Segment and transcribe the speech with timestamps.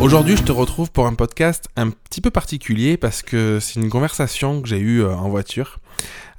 [0.00, 3.90] Aujourd'hui, je te retrouve pour un podcast un petit peu particulier parce que c'est une
[3.90, 5.78] conversation que j'ai eue euh, en voiture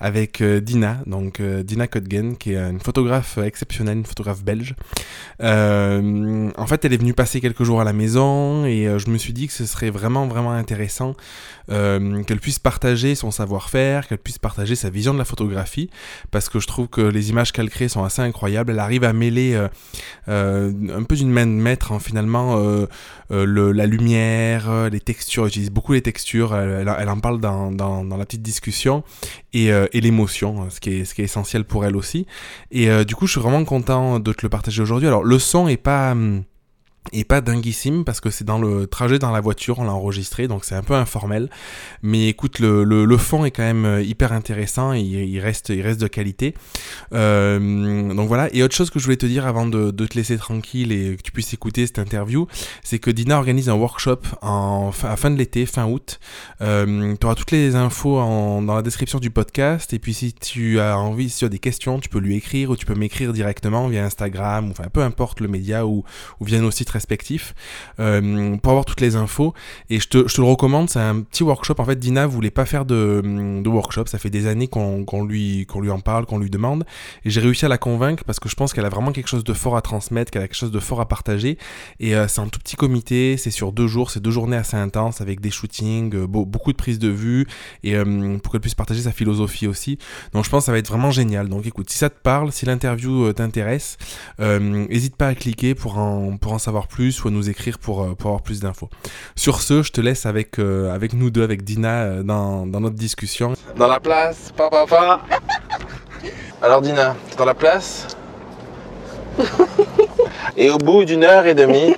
[0.01, 4.75] avec euh, Dina, donc euh, Dina Kotgen, qui est une photographe exceptionnelle, une photographe belge.
[5.43, 9.19] Euh, en fait, elle est venue passer quelques jours à la maison et je me
[9.19, 11.15] suis dit que ce serait vraiment, vraiment intéressant
[11.69, 15.89] qu'elle puisse partager son savoir-faire, qu'elle puisse partager sa vision de la photographie,
[16.29, 18.73] parce que je trouve que les images qu'elle crée sont assez incroyables.
[18.73, 19.55] Elle arrive à mêler
[20.27, 22.57] un peu d'une main de maître, hein, finalement,
[23.29, 27.71] le, la lumière, les textures, elle utilise beaucoup les textures, elle, elle en parle dans,
[27.71, 29.05] dans, dans, la petite discussion,
[29.53, 32.25] et, et l'émotion, ce, qui est, ce qui est essentiel pour elle aussi.
[32.71, 35.07] Et euh, du coup, je suis vraiment content de te le partager aujourd'hui.
[35.07, 36.11] Alors, le son est pas...
[36.11, 36.43] Hum,
[37.13, 40.47] et pas dinguissime parce que c'est dans le trajet dans la voiture, on l'a enregistré,
[40.47, 41.49] donc c'est un peu informel.
[42.03, 45.81] Mais écoute, le, le, fond est quand même euh, hyper intéressant, et il, reste, il
[45.81, 46.53] reste de qualité.
[47.13, 50.15] Euh, donc voilà, et autre chose que je voulais te dire avant de, de, te
[50.15, 52.47] laisser tranquille et que tu puisses écouter cette interview,
[52.83, 56.19] c'est que Dina organise un workshop en, à fin de l'été, fin août.
[56.61, 60.33] Euh, tu auras toutes les infos en, dans la description du podcast, et puis si
[60.33, 62.95] tu as envie, si tu as des questions, tu peux lui écrire ou tu peux
[62.95, 66.03] m'écrire directement via Instagram, ou enfin peu importe le média ou,
[66.39, 67.53] ou via nos sites respectifs
[67.99, 69.53] euh, pour avoir toutes les infos.
[69.89, 71.75] Et je te, je te le recommande, c'est un petit workshop.
[71.79, 73.21] En fait, Dina voulait pas faire de,
[73.61, 74.05] de workshop.
[74.07, 76.85] Ça fait des années qu'on lui, qu'on lui en parle, qu'on lui demande.
[77.25, 79.43] Et j'ai réussi à la convaincre parce que je pense qu'elle a vraiment quelque chose
[79.43, 81.57] de fort à transmettre, qu'elle a quelque chose de fort à partager.
[81.99, 84.77] Et euh, c'est un tout petit comité, c'est sur deux jours, c'est deux journées assez
[84.77, 87.47] intenses avec des shootings, euh, beaucoup de prises de vue
[87.83, 87.95] et
[88.41, 89.97] pour qu'elle puisse partager sa philosophie aussi.
[90.33, 91.49] Donc je pense que ça va être vraiment génial.
[91.49, 93.97] Donc écoute, si ça te parle, si l'interview t'intéresse,
[94.39, 98.03] n'hésite pas à cliquer pour en, pour en savoir plus ou à nous écrire pour,
[98.03, 98.89] euh, pour avoir plus d'infos.
[99.35, 102.79] Sur ce, je te laisse avec, euh, avec nous deux, avec Dina, euh, dans, dans,
[102.79, 103.53] notre discussion.
[103.75, 105.21] Dans la place, papa, papa.
[106.61, 108.07] Alors Dina, t'es dans la place?
[110.57, 111.95] Et au bout d'une heure et demie,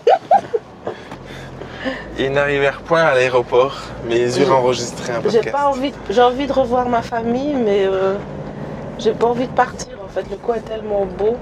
[2.19, 3.77] ils n'arrivèrent point à l'aéroport,
[4.07, 5.43] mais ils eurent enregistré un podcast.
[5.43, 7.87] J'ai pas envie, j'ai envie de revoir ma famille, mais
[8.99, 11.37] j'ai pas envie de partir fait, le coin est tellement beau.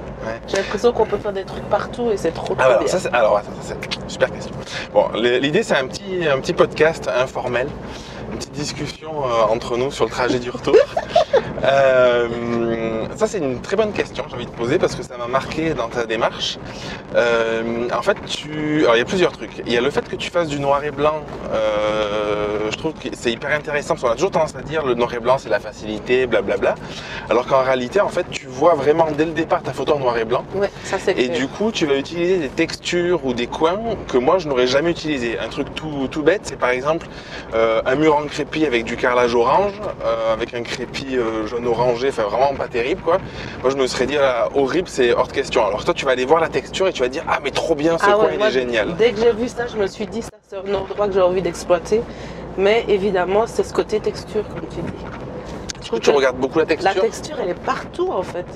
[0.48, 2.88] J'ai l'impression qu'on peut faire des trucs partout et c'est trop, trop alors, bien.
[2.88, 4.52] Ça, alors, attends, c'est une super question.
[4.94, 7.68] Bon, l'idée, c'est un petit, un petit podcast informel
[8.42, 10.76] petite discussion euh, entre nous sur le trajet du retour.
[11.64, 15.28] Euh, ça, c'est une très bonne question, j'ai envie de poser, parce que ça m'a
[15.28, 16.58] marqué dans ta démarche.
[17.16, 18.82] Euh, en fait, tu...
[18.82, 19.62] Alors, il y a plusieurs trucs.
[19.68, 21.22] Il y a le fait que tu fasses du noir et blanc.
[22.72, 25.14] je trouve que c'est hyper intéressant, parce qu'on a toujours tendance à dire le noir
[25.14, 26.74] et blanc, c'est la facilité, blablabla.
[27.30, 30.18] Alors qu'en réalité, en fait, tu vois vraiment dès le départ ta photo en noir
[30.18, 30.44] et blanc.
[30.56, 34.18] Ouais, ça c'est Et du coup, tu vas utiliser des textures ou des coins que
[34.18, 35.38] moi, je n'aurais jamais utilisé.
[35.38, 37.06] Un truc tout, tout bête, c'est par exemple
[37.54, 42.10] un mur en crépi avec du carrelage orange, euh, avec un crépi euh, jaune orangé,
[42.10, 43.20] enfin vraiment pas terrible quoi.
[43.62, 45.66] Moi je me serais dit ah, horrible, c'est hors de question.
[45.66, 47.76] Alors toi tu vas aller voir la texture et tu vas dire ah mais trop
[47.76, 48.96] bien ce ah coin il est génial.
[48.96, 51.22] Dès que j'ai vu ça, je me suis dit ça c'est un endroit que j'ai
[51.22, 52.02] envie d'exploiter.
[52.58, 55.84] Mais évidemment c'est ce côté texture comme tu dis.
[55.84, 56.92] Du coup tu regardes beaucoup la texture.
[56.96, 58.48] La texture elle est partout en fait.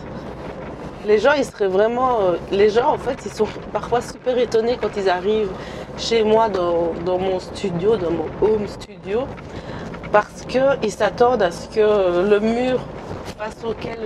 [1.05, 2.21] Les gens, ils seraient vraiment.
[2.21, 5.51] Euh, les gens, en fait, ils sont parfois super étonnés quand ils arrivent
[5.97, 9.21] chez moi dans, mon studio, dans mon home studio,
[10.15, 12.79] parce qu'ils s'attendent à ce que le mur
[13.37, 13.99] face auquel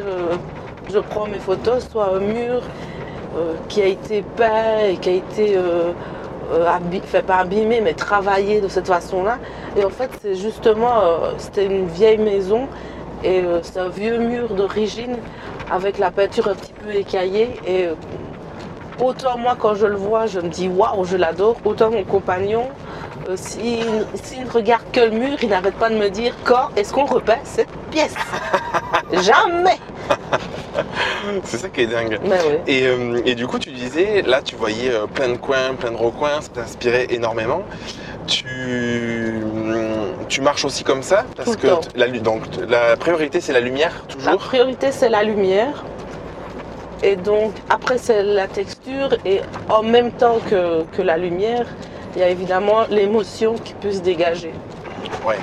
[0.91, 2.63] je, prends mes photos soit un mur
[3.37, 5.55] euh, qui a été peint et qui a été.
[5.55, 5.91] Euh,
[7.03, 9.37] fait pas abîmé mais travaillé de cette façon-là.
[9.77, 10.95] Et en fait, c'est justement,
[11.37, 12.67] c'était une vieille maison
[13.23, 15.15] et c'est un vieux mur d'origine
[15.71, 17.51] avec la peinture un petit peu écaillée.
[17.67, 17.93] Et euh,
[18.99, 21.57] autant moi, quand je le vois, je me dis waouh, je l'adore.
[21.65, 22.63] Autant mon compagnon,
[23.29, 26.93] euh, s'il ne regarde que le mur, il n'arrête pas de me dire quand est-ce
[26.93, 28.15] qu'on repeint cette pièce?
[29.13, 29.77] Jamais
[31.43, 32.19] C'est ça qui est dingue.
[32.23, 35.97] Ben euh, et, du coup, tu disais, là, tu voyais plein de coins, plein de
[35.97, 37.63] recoins, ça t'inspirait énormément.
[38.27, 39.41] Tu,
[40.27, 41.25] tu marches aussi comme ça?
[41.35, 44.31] Parce que la, donc, la priorité, c'est la lumière, toujours?
[44.31, 45.83] La priorité, c'est la lumière.
[47.01, 49.15] Et donc, après, c'est la texture.
[49.25, 51.65] Et en même temps que, la lumière,
[52.15, 54.53] il y a évidemment l'émotion qui peut se dégager.
[55.25, 55.37] Ouais.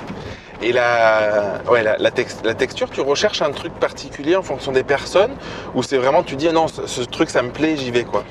[0.61, 2.11] Et la, ouais, la,
[2.55, 5.31] texture, tu recherches un truc particulier en fonction des personnes
[5.75, 8.23] Ou c'est vraiment, tu dis, ah non, ce, truc, ça me plaît, j'y vais, quoi?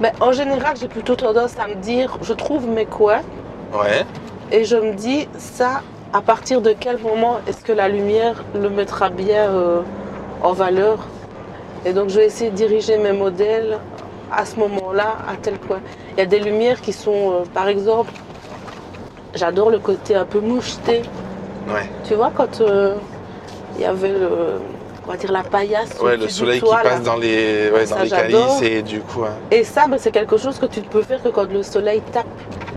[0.00, 3.22] Mais En général, j'ai plutôt tendance à me dire, je trouve mes coins.
[3.72, 4.04] Ouais.
[4.52, 5.82] Et je me dis, ça,
[6.12, 9.80] à partir de quel moment est-ce que la lumière le mettra bien euh,
[10.42, 10.98] en valeur?
[11.84, 13.78] Et donc, je vais essayer de diriger mes modèles
[14.36, 15.80] à ce moment-là, à tel point.
[16.12, 18.12] Il y a des lumières qui sont, euh, par exemple,
[19.34, 21.02] j'adore le côté un peu moucheté.
[21.68, 21.88] Ouais.
[22.06, 22.96] Tu vois, quand euh,
[23.76, 24.28] il y avait le,
[25.06, 25.98] on va dire la paillasse.
[26.00, 29.24] Ouais, le soleil qui passe dans les, ouais, dans les calices et du coup.
[29.50, 32.02] Et ça, ben, c'est quelque chose que tu ne peux faire que quand le soleil
[32.12, 32.26] tape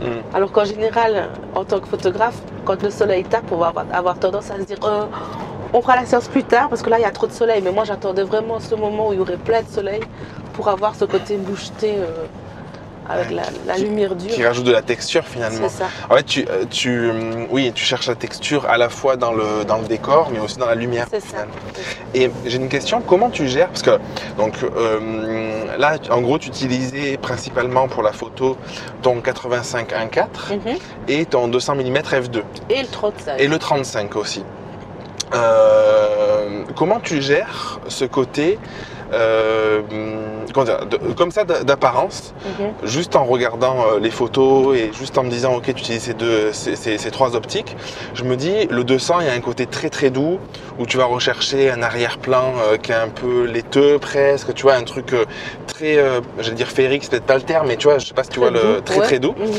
[0.02, 0.36] Mm.
[0.36, 4.20] Alors qu'en général, en tant que photographe, quand le soleil tape, on va avoir, avoir
[4.20, 5.06] tendance à se dire euh,
[5.74, 7.62] on fera la séance plus tard parce que là il y a trop de soleil.
[7.64, 10.02] Mais moi j'attendais vraiment ce moment où il y aurait plein de soleil
[10.58, 12.26] pour avoir ce côté boucheté euh,
[13.08, 14.32] avec la, la Qui- lumière dure.
[14.32, 15.70] Qui rajoute de la texture finalement.
[15.70, 15.86] C'est ça.
[16.10, 19.32] En fait, tu, euh, tu, hum, oui, tu cherches la texture à la fois dans
[19.34, 21.06] le, dans le décor, mais aussi dans la lumière.
[21.10, 21.46] C'est ça.
[22.16, 23.98] Et j'ai une question, comment tu gères Parce que
[24.38, 28.58] donc euh, là, en gros, tu utilisais principalement pour la photo
[29.04, 30.78] ton 85 1.4 Mhm.
[31.08, 33.40] et ton 200 mm f2 Et le 35.
[33.40, 34.44] et le 35 aussi.
[35.34, 38.58] Euh, comment tu gères ce côté
[39.14, 39.82] euh,
[40.54, 42.34] comment dire, de- comme ça d'a- d'apparence
[42.84, 46.14] juste en regardant euh, les photos et juste en me disant ok tu utilises ces
[46.14, 47.76] deux ces, ces- ces trois optiques
[48.14, 50.40] je me dis le 200 il y a un côté très très doux
[50.80, 54.76] où tu vas rechercher un arrière-plan euh, qui est un peu laiteux presque tu vois
[54.76, 55.26] un truc euh,
[55.68, 55.98] très
[56.40, 58.30] j'allais dire féerique c'est peut-être pas le terme mais tu vois je sais pas si
[58.30, 59.04] tu vois le très ouais.
[59.06, 59.52] très doux Mhm.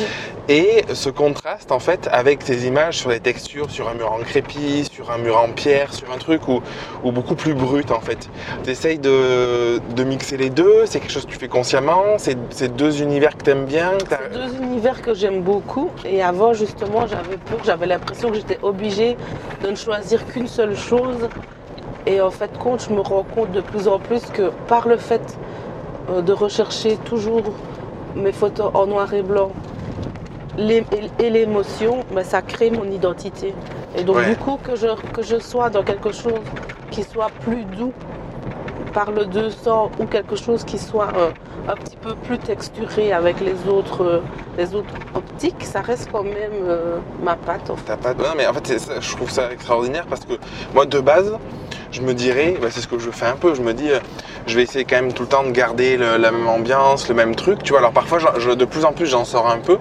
[0.48, 4.18] Et ce contraste en fait avec tes images sur les textures sur un mur en
[4.18, 6.62] crépi sur un mur en pierre sur un truc ou
[7.04, 8.28] ou beaucoup plus brut en fait
[8.64, 12.76] tu essayes de, de mixer les deux c'est quelque chose que tu fais consciemment c'est
[12.76, 15.90] deux univers que tu aimes bien C'est deux univers que j'aime beaucoup.
[16.04, 19.16] Et avant, justement, j'avais j'avais l'impression que j'étais obligée
[19.62, 21.28] de ne choisir qu'une seule chose.
[22.06, 24.96] Et en fait, compte, je me rends compte de plus en plus que par le
[24.96, 25.38] fait
[26.10, 27.42] euh, de rechercher toujours
[28.14, 29.52] mes photos en noir et blanc
[30.58, 33.54] et, l'émotion, ben, ça crée mon identité.
[33.96, 34.30] Et donc, Ouais.
[34.30, 36.40] du coup, que je, que je sois dans quelque chose
[36.90, 37.92] qui soit plus doux
[38.92, 41.30] par le 200 ou quelque chose qui soit euh,
[41.68, 44.20] un petit peu plus texturé avec les autres, euh,
[44.56, 47.84] les autres optiques, ça reste quand même euh, ma patte en fait.
[47.86, 50.34] T'as pas de- Non, mais en fait, ça, je trouve ça extraordinaire parce que
[50.74, 51.36] moi, de base,
[51.90, 53.98] je me dirais, bah, c'est ce que je fais un peu, je me dis, euh,
[54.46, 57.14] je vais essayer quand même tout le temps de garder le- la même ambiance, le
[57.14, 57.78] même truc, tu vois.
[57.80, 59.78] Alors parfois, je- de plus en plus, j'en sors un peu,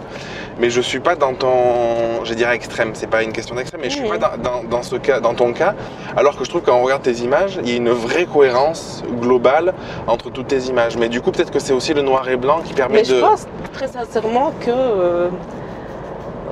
[0.59, 3.89] mais je suis pas dans ton, je dirais extrême, c'est pas une question d'extrême, mais
[3.89, 5.75] je suis pas dans, dans- dans ce cas, dans ton cas,
[6.15, 9.03] alors que je trouve quand on regarde tes images, il y a une vraie cohérence
[9.19, 9.74] globale
[10.07, 10.95] entre toutes tes images.
[10.98, 13.15] Mais du coup, peut-être que c'est aussi le noir et blanc qui permet Mais de.
[13.15, 15.30] je pense très sincèrement que euh,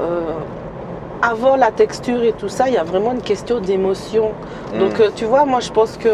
[0.02, 0.34] euh,
[1.22, 4.32] avant la texture et tout ça, il y a vraiment une question d'émotion.
[4.74, 4.80] Hmm.
[4.80, 6.10] Donc euh, tu vois, moi je pense que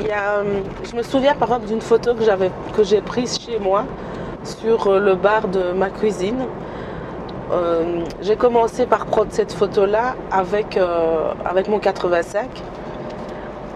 [0.00, 3.00] il y a, euh, je me souviens par exemple d'une photo que j'avais que j'ai
[3.00, 3.84] prise chez moi
[4.44, 6.46] sur euh, le bar de ma cuisine.
[7.52, 12.48] Euh, j'ai commencé par prendre cette photo-là avec, euh, avec mon 85.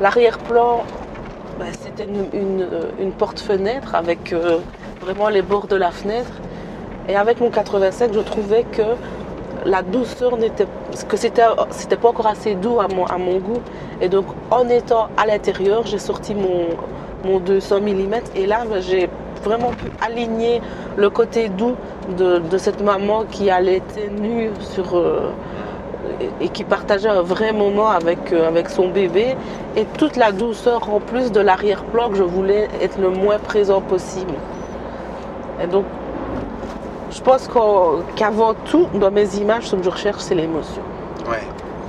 [0.01, 0.83] L'arrière-plan,
[1.59, 2.69] ben, c'était une, une,
[2.99, 4.59] une porte-fenêtre avec euh,
[5.03, 6.33] vraiment les bords de la fenêtre.
[7.09, 8.83] Et avec mon 85, je trouvais que
[9.65, 10.67] la douceur n'était
[11.09, 13.61] que c'était c'était pas encore assez doux à mon, à mon goût.
[14.01, 16.67] Et donc en étant à l'intérieur, j'ai sorti mon,
[17.25, 19.09] mon 200 mm et là j'ai
[19.43, 20.61] vraiment pu aligner
[20.97, 21.77] le côté doux
[22.17, 25.31] de, de cette maman qui allaitait nue sur euh,
[26.21, 29.37] et- et qui partageait un vrai moment avec, euh, avec son bébé
[29.77, 33.81] et toute la douceur en plus de l'arrière-plan que je voulais être le moins présent
[33.81, 34.35] possible.
[35.63, 35.87] Et donc
[37.11, 37.49] je pense
[38.17, 40.83] qu'avant tout, dans mes images, ce que je recherche, c'est l'émotion.
[41.29, 41.43] Ouais.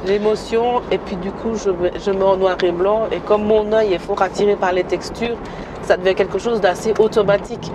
[0.05, 3.07] L'émotion, et puis du coup, je, mets- je mets en noir et blanc.
[3.11, 5.35] Et comme mon œil est fort attiré par les textures,
[5.83, 7.71] ça devient quelque chose d'assez automatique.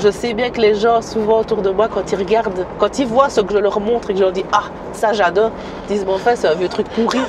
[0.00, 3.06] Je sais bien que les gens, souvent autour de moi, quand ils regardent, quand ils
[3.06, 5.50] voient ce que je leur montre et que je leur dis Ah, ça j'adore,
[5.88, 7.20] ils disent Mais enfin, c'est un vieux truc pourri.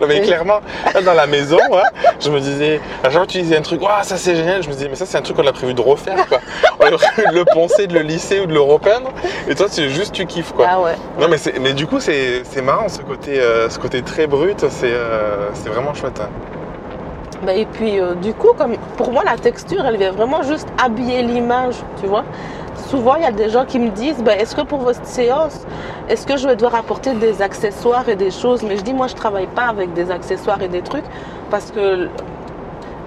[0.00, 0.60] Non mais clairement,
[1.04, 1.82] dans la maison, ouais,
[2.20, 4.68] je me disais, à chaque fois que tu disais un truc, ça c'est génial, je
[4.68, 6.38] me disais, mais ça c'est un truc qu'on a prévu de refaire, quoi.
[6.80, 9.10] On aurait prévu de le poncer, de le lisser ou de le repeindre,
[9.48, 10.66] et toi c'est juste tu kiffes, quoi.
[10.70, 10.94] Ah ouais.
[11.20, 14.90] Non mais, mais du coup c'est marrant ce côté, euh, ce côté très brut, c'est
[14.92, 16.20] euh, vraiment chouette.
[16.20, 16.28] hein.
[17.44, 20.66] Bah, et puis, euh, du coup, comme pour moi, la texture, elle vient vraiment juste
[20.82, 22.24] habiller l'image, tu vois.
[22.88, 25.66] Souvent, il y a des gens qui me disent, bah, est-ce que pour votre séance,
[26.08, 28.62] est-ce que je vais devoir apporter des accessoires et des choses?
[28.62, 31.04] Mais je dis, moi, je travaille pas avec des accessoires et des trucs
[31.50, 32.08] parce que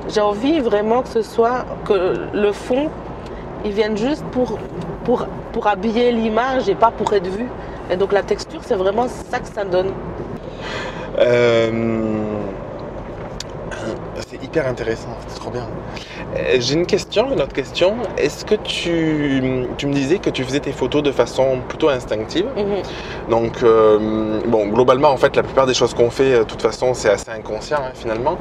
[0.10, 2.90] j'ai envie vraiment que ce soit, que le fond,
[3.64, 4.58] il vienne juste pour,
[5.66, 7.48] habiller l'image et pas pour être vu.
[7.92, 9.92] Et donc, la texture, c'est vraiment ça que ça donne.
[11.20, 11.72] Euh,
[14.50, 15.68] hyper intéressant, c'est trop bien.
[16.36, 17.98] Euh, J'ai une question, une autre question.
[18.18, 19.42] Est-ce que tu,
[19.78, 22.48] tu me disais que tu faisais tes photos de façon plutôt instinctive?
[22.58, 22.82] Mhm.
[23.30, 26.62] Donc, euh, bon, globalement, en fait, la plupart des choses qu'on fait, euh, de toute
[26.64, 28.38] façon, c'est assez inconscient, hein, finalement.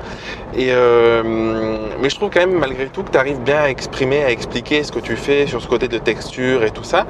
[0.57, 1.23] Et, euh,
[2.01, 4.85] mais je trouve quand même, malgré tout, que tu arrives bien à exprimer, à expliquer
[4.85, 7.05] ce que tu fais sur ce côté de texture et tout ça.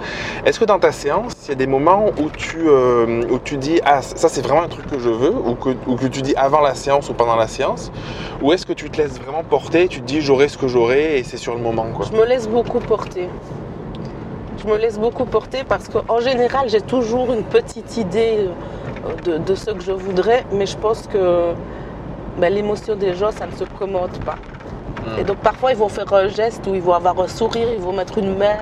[0.44, 3.58] Est-ce que dans ta séance, il y a des moments où tu, euh, où tu
[3.58, 6.20] dis, ah, ça, c'est vraiment un truc que je veux, ou que, ou que tu
[6.22, 7.92] dis avant la séance ou pendant la séance
[8.42, 11.18] Ou est-ce que tu te laisses vraiment porter, tu te dis, j'aurai ce que j'aurai,
[11.18, 13.28] et c'est sur le moment, quoi Je me laisse beaucoup porter.
[14.62, 19.38] Je me laisse beaucoup porter parce qu'en général, j'ai toujours une petite idée euh, de,
[19.38, 21.52] de ce que je voudrais, mais je pense que
[22.38, 24.34] ben, l'émotion des gens, ça ne se commente pas.
[24.34, 25.20] Hmm.
[25.20, 27.80] Et donc parfois, ils vont faire un geste où ils vont avoir un sourire, ils
[27.80, 28.56] vont mettre une main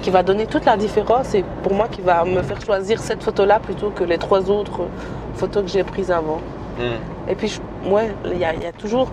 [0.00, 3.22] qui va donner toute la différence et pour moi qui va me faire choisir cette
[3.22, 4.80] photo-là plutôt que les trois autres
[5.34, 6.40] photos que j'ai prises avant.
[6.78, 7.28] Hmm.
[7.30, 9.08] Et puis, je- ouais, il y, a- il y a toujours.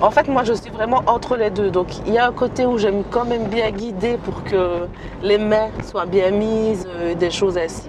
[0.00, 1.70] En fait, moi, je suis vraiment entre les deux.
[1.70, 4.86] Donc, il y a un côté où j'aime quand même bien guider pour que
[5.22, 7.88] les mains soient bien mises, euh, des choses ainsi.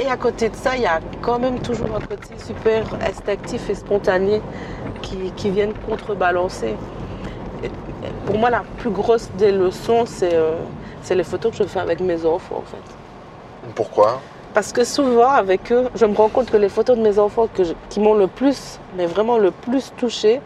[0.00, 3.70] Et à côté de ça, il y a quand même toujours un côté super instinctif
[3.70, 4.40] et spontané
[5.02, 6.74] qui, qui viennent contrebalancer.
[7.62, 7.70] Et-
[8.26, 10.54] pour moi, la plus grosse des leçons, c'est euh,
[11.10, 13.70] les photos que je fais avec mes enfants, en fait.
[13.76, 14.20] Pourquoi?
[14.52, 17.46] Parce que souvent, avec eux, je me rends compte que les photos de mes enfants
[17.54, 20.40] que je- qui m'ont le plus, mais vraiment le plus touché,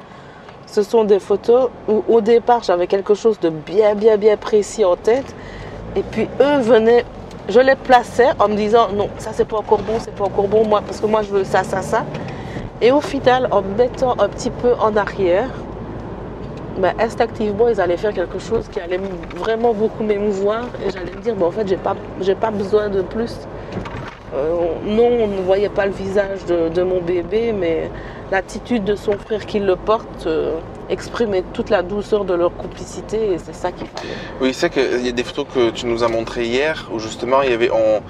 [0.74, 4.84] ce sont des photos où au départ, j'avais quelque chose de bien, bien, bien précis
[4.84, 5.32] en tête.
[5.94, 7.04] Et puis eux venaient,
[7.48, 10.48] je les plaçais en me disant non, ça c'est pas encore bon, c'est pas encore
[10.48, 12.04] bon, moi, parce que moi je veux ça, ça, ça.
[12.82, 15.48] Et au final, en me mettant un petit peu en arrière,
[16.78, 19.00] ben, instinctivement, ils allaient faire quelque chose qui allait
[19.36, 20.64] vraiment beaucoup m'émouvoir.
[20.84, 23.32] Et j'allais me dire, ben, en fait, j'ai pas, j'ai pas besoin de plus.
[24.34, 27.88] Euh, on- non, on ne voyait pas le visage de mon bébé, mais
[28.30, 33.32] l'attitude de son frère qui le porte euh, exprimait toute la douceur de leur complicité
[33.32, 33.86] et c'est ça qu'il.
[34.40, 37.42] Oui, c'est qu'il y a des photos que tu nous as montrées hier où justement
[37.42, 38.02] il y avait on,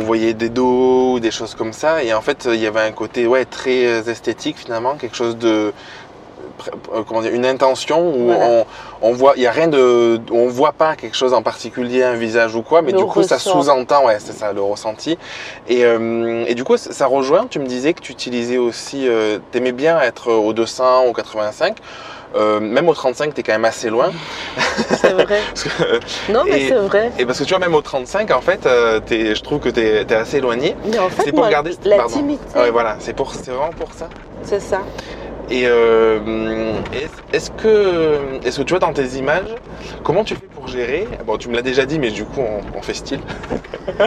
[0.00, 3.28] voyait des dos, des choses comme ça, et en fait il y avait un côté
[3.48, 5.72] très euh, esthétique finalement, quelque chose de
[7.08, 8.46] comment dire, une intention où Voilà.
[8.46, 8.66] on,
[9.02, 12.14] on voit, il y a rien de, on voit pas quelque chose en particulier, un
[12.14, 15.18] visage ou quoi, mais Le du coup ça sous-entend, ouais, c'est ça, le ressenti.
[15.68, 19.38] Et, euh, et du coup ça rejoint, tu me disais que tu utilisais aussi, euh,
[19.52, 21.76] t'aimais bien être au 200, au 85.
[22.36, 24.12] Euh, même au 35, tu es quand même assez loin.
[25.00, 25.40] C'est vrai.
[25.54, 27.10] Que, Non, mais c'est vrai.
[27.18, 29.80] et parce que tu vois, même au 35, en fait, euh, je trouve que tu
[29.80, 30.76] es, assez éloigné.
[30.84, 31.72] Mais en fait, C'est pour moi, garder.
[31.82, 32.04] pardon.
[32.04, 34.08] l'intimité, Ah ouais, voilà, c'est pour, c'est vraiment pour ça.
[34.44, 34.82] c'est ça.
[35.50, 36.18] Et euh,
[36.92, 39.54] est- est-ce que, tu vois dans tes images,
[40.04, 41.08] comment tu fais pour gérer?
[41.26, 43.20] Bon, tu me l'as déjà dit, mais du coup, on, on fait style.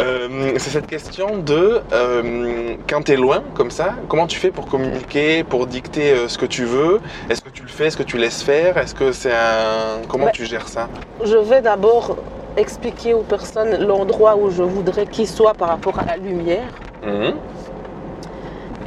[0.00, 4.50] Euh, c'est cette question de euh, quand tu es loin, comme ça, comment tu fais
[4.50, 6.98] pour communiquer, pour dicter euh, ce que tu veux?
[7.30, 7.86] Est-ce que tu le fais?
[7.86, 8.76] Est-ce que tu laisses faire?
[8.78, 10.00] Est-ce que c'est un.
[10.08, 10.88] Comment Bah, tu gères ça?
[11.22, 12.16] Je vais d'abord
[12.56, 16.68] expliquer aux personnes l'endroit où je voudrais qu'ils soient par rapport à la lumière.
[17.04, 17.34] Mhm.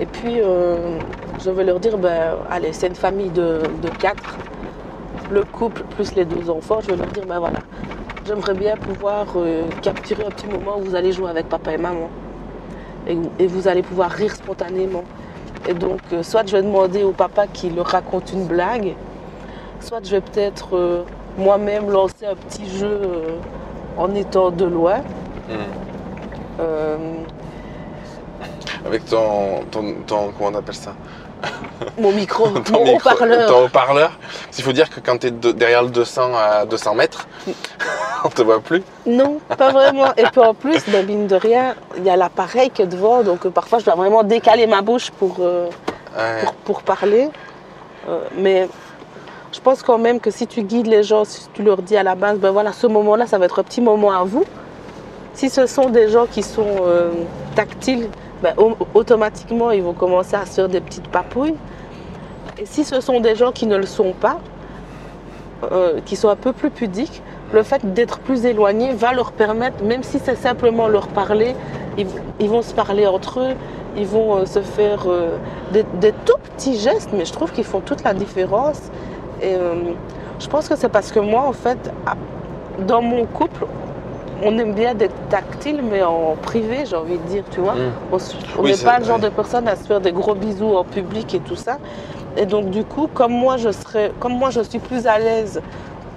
[0.02, 0.98] Et puis, euh,
[1.44, 4.38] je vais leur dire, ben, allez, c'est une famille de, de quatre,
[5.32, 6.80] le couple plus les deux enfants.
[6.82, 7.60] Je vais leur dire, ben voilà,
[8.26, 11.78] j'aimerais bien pouvoir euh, capturer un petit moment où vous allez jouer avec papa et
[11.78, 12.10] maman.
[13.08, 15.04] Et, et vous allez pouvoir rire spontanément.
[15.68, 18.96] Et donc, euh, soit je vais demander au papa qu'il leur raconte une blague,
[19.80, 21.04] soit je vais peut-être euh,
[21.38, 23.00] moi-même lancer un petit jeu
[23.98, 25.02] en étant de loin.
[26.60, 26.98] Euh,
[28.86, 30.94] Avec ton, ton, ton- Comment on appelle ça?
[32.00, 33.48] mon micro, Ton mon haut-parleur.
[33.48, 34.12] Ton haut-parleur.
[34.58, 37.28] Il faut dire que quand tu es derrière le 200 à 200 mètres,
[38.24, 38.84] on te voit plus.
[39.06, 40.14] Non, pas vraiment.
[40.16, 43.24] Et puis en plus, ben, mine de rien, il y a l'appareil qui est devant,
[43.24, 45.68] donc euh, parfois je dois vraiment décaler ma bouche pour, euh,
[46.18, 46.44] Ouais.
[46.44, 47.30] pour, pour parler.
[48.08, 48.70] Euh, mais
[49.52, 52.04] je pense quand même que si tu guides les gens, si tu leur dis à
[52.04, 54.46] la base, ben voilà, ce moment-là, ça va être un petit moment à vous.
[55.34, 57.12] Si ce sont des gens qui sont euh,
[57.56, 58.08] tactiles,
[58.42, 61.56] ben, au- automatiquement, ils vont commencer à se faire des petites papouilles.
[62.58, 64.38] Et si ce sont des gens qui ne le sont pas,
[65.72, 67.22] euh, qui sont un peu plus pudiques,
[67.54, 71.56] le fait d'être plus éloigné va leur permettre, même si c'est simplement leur parler,
[71.98, 73.54] ils, vont se parler entre eux,
[73.96, 75.38] ils vont euh, se faire euh,
[75.72, 78.82] des, des tout petits gestes, mais je trouve qu'ils font toute la différence.
[79.42, 79.56] Et
[80.40, 81.78] je pense que c'est parce que moi, en fait,
[82.80, 83.66] dans mon couple,
[84.44, 87.76] on aime bien d'être tactile, mais en privé, j'ai envie de dire, tu vois.
[87.76, 87.92] Mhm.
[88.12, 90.84] On Oui, n'est pas le genre de personne à se faire des gros bisous en
[90.84, 91.78] public et tout ça.
[92.38, 95.62] Et donc du coup, comme moi je serais, comme moi je suis plus à l'aise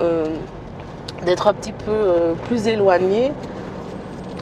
[0.02, 0.26] euh,
[1.24, 3.32] d'être un petit peu euh, plus éloignée,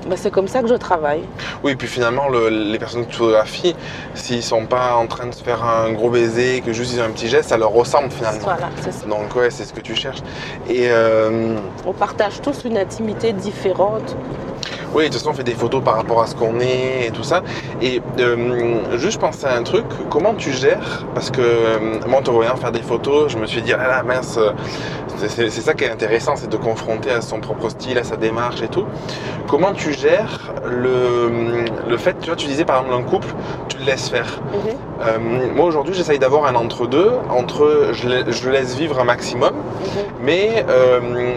[0.09, 1.23] ben, c'est comme ça que je travaille.
[1.63, 3.75] Oui, puis finalement, le- les personnes que tu photographies,
[4.15, 7.05] s'ils sont pas en train de se faire un gros baiser, que juste ils ont
[7.05, 8.41] un petit geste, ça leur ressemble finalement.
[8.43, 9.07] Voilà, c'est ça.
[9.07, 10.21] Donc ouais, c'est ce que tu cherches.
[10.69, 14.17] Et euh, On partage tous une intimité différente.
[14.97, 17.11] Oui, de toute façon, on fait des photos par rapport à ce qu'on est et
[17.11, 17.43] tout ça.
[17.83, 19.85] Et euh, juste, je pensais à un truc.
[20.09, 21.05] Comment tu gères?
[21.15, 23.87] Parce que euh, moi, en te voyant faire des photos, je me suis dit, ah
[23.89, 24.39] là, mince,
[25.19, 28.63] c'est- ça qui est intéressant, c'est de confronter à son propre style, à sa démarche
[28.63, 28.87] et tout.
[29.49, 33.29] Comment tu gères le, le fait, tu vois, tu disais par exemple un couple,
[33.69, 34.41] tu le laisses faire.
[34.53, 34.71] Mhm.
[35.07, 35.19] Euh,
[35.55, 40.03] moi aujourd'hui j'essaye d'avoir un entre-deux, entre je, je le laisse vivre un maximum, Mhm.
[40.23, 40.65] mais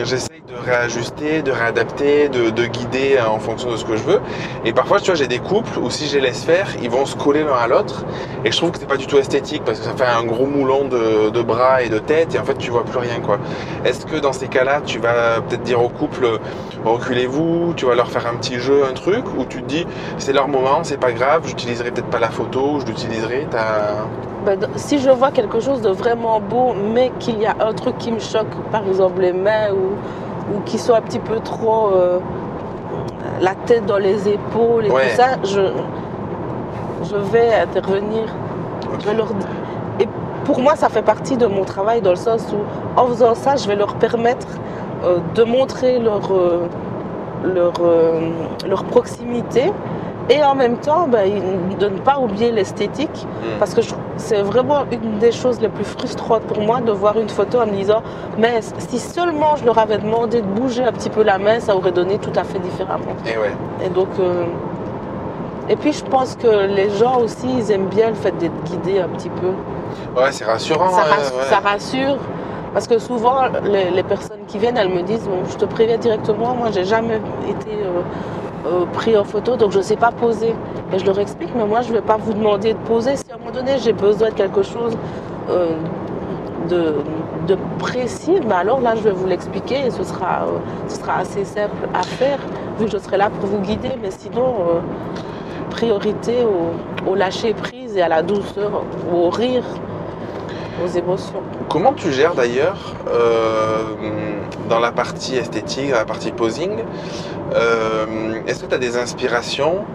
[0.03, 4.21] j'essaye de réajuster, de réadapter, de, de guider en fonction de ce que je veux.
[4.65, 7.05] Et parfois tu vois j'ai des couples où si je les laisse faire, ils vont
[7.05, 8.05] se coller l'un à l'autre
[8.45, 10.45] et je trouve que c'est pas du tout esthétique parce que ça fait un gros
[10.45, 13.39] moulon de, bras et de tête et en fait tu vois plus rien quoi.
[13.85, 16.39] Est-ce que dans ces cas-là tu vas peut-être dire au couple
[16.85, 19.85] reculez-vous, tu vas leur faire un petit jeu, un truc, ou tu te dis
[20.17, 23.47] c'est leur moment, c'est pas grave, j'utiliserai peut-être pas la photo, je l'utiliserai.
[24.45, 27.97] Ben, si je vois quelque chose de vraiment beau, mais qu'il y a un truc
[27.97, 31.89] qui me choque, par exemple les mains, ou, ou qui sont un petit peu trop
[31.89, 32.19] euh,
[33.41, 35.09] la tête dans les épaules et Ouais.
[35.09, 35.61] tout ça, je,
[37.09, 38.23] je vais intervenir.
[38.99, 39.29] Je vais leur
[39.99, 40.07] Et
[40.45, 43.55] pour moi, ça fait partie de mon travail dans le sens où, en faisant ça,
[43.55, 44.47] je vais leur permettre
[45.03, 46.67] euh, de montrer leur, euh,
[47.43, 48.29] leur, euh,
[48.67, 49.71] leur proximité
[50.29, 51.29] et en même temps ben,
[51.79, 53.57] de ne pas oublier l'esthétique Hmm.
[53.59, 53.81] parce que
[54.17, 57.65] c'est vraiment une des choses les plus frustrantes pour moi de voir une photo en
[57.67, 58.01] me disant
[58.37, 58.59] mais
[58.89, 61.93] si seulement je leur avais demandé de bouger un petit peu la main, ça aurait
[61.93, 63.13] donné tout à fait différemment.
[63.25, 63.53] Et ouais.
[63.85, 64.43] Et donc, euh,
[65.69, 68.99] et puis je pense que les gens aussi, ils aiment bien le fait d'être guidés
[68.99, 69.51] un petit peu.
[70.19, 70.89] Ouais, c'est rassurant.
[70.89, 71.69] ça, ouais.
[71.69, 72.17] rassure.
[72.73, 75.97] Parce que souvent, les, les personnes qui viennent, elles me disent Bon, Je te préviens
[75.97, 78.01] directement, moi, j'ai jamais été euh,
[78.65, 80.53] euh, pris en photo, donc je ne sais pas poser.
[80.93, 83.15] Et je leur explique Mais moi, je ne vais pas vous demander de poser.
[83.15, 84.97] Si à un moment donné, j'ai besoin de quelque chose
[85.49, 85.77] euh,
[86.67, 91.19] de, précis, ben alors là, je vais vous l'expliquer et ce sera, euh, ce sera
[91.19, 92.37] assez simple à faire,
[92.77, 93.91] vu que je serai là pour vous guider.
[94.01, 94.53] Mais sinon,
[95.69, 99.63] priorité au, au lâcher prise et à la douceur, au rire,
[100.83, 101.41] aux émotions.
[101.69, 103.83] Comment tu gères d'ailleurs euh,
[104.69, 106.71] dans la partie esthétique, dans la partie posing
[107.53, 109.85] euh, Est-ce que tu as des inspirations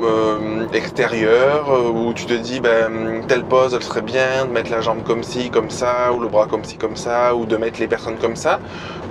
[0.00, 4.80] euh, extérieures où tu te dis ben, telle pose elle serait bien de mettre la
[4.80, 7.80] jambe comme ci, comme ça, ou le bras comme ci, comme ça, ou de mettre
[7.80, 8.60] les personnes comme ça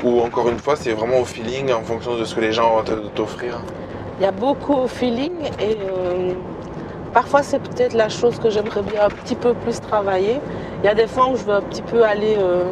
[0.06, 2.77] Ou encore une fois, c'est vraiment au feeling en fonction de ce que les gens
[2.77, 3.60] vont t'offrir?
[4.21, 5.77] Il y a beaucoup au feeling et
[7.17, 10.39] parfois c'est peut-être la chose que j'aimerais bien un petit peu plus travailler.
[10.84, 12.65] Il y a des fois où je veux un petit peu aller euh,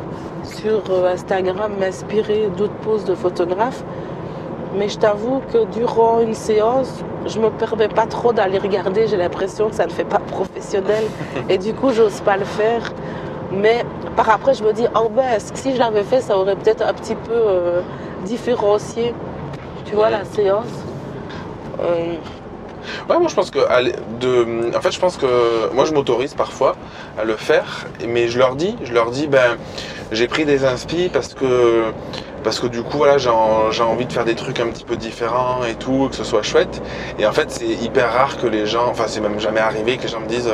[0.44, 3.84] sur euh, Instagram m'inspirer d'autres poses de photographes.
[4.78, 9.08] Mais je t'avoue que durant une séance, je me permets pas trop d'aller regarder.
[9.08, 11.06] J'ai l'impression que ça ne fait pas professionnel
[11.50, 12.94] et du coup, j'ose pas le faire.
[13.52, 13.84] Mais
[14.16, 16.94] par après, je me dis, oh ben, si je l'avais fait, ça aurait peut-être un
[16.94, 17.82] petit peu euh,
[18.26, 19.16] différencié,
[19.86, 20.76] tu vois, la séance.
[21.80, 22.14] Euh,
[23.10, 26.76] Ouais, moi je pense que en fait, je pense que moi je m'autorise parfois
[27.18, 29.58] à le faire, mais je leur dis, je leur dis, ben,
[30.12, 31.84] j'ai pris des inspi parce que
[32.46, 34.86] parce que du coup voilà, j'ai en- j'ai envie de faire des trucs un petit
[34.86, 36.82] peu différents et tout, que ce soit chouette.
[37.20, 40.04] Et en fait, c'est hyper rare que les gens, enfin c'est même jamais arrivé que
[40.04, 40.54] les gens me disent,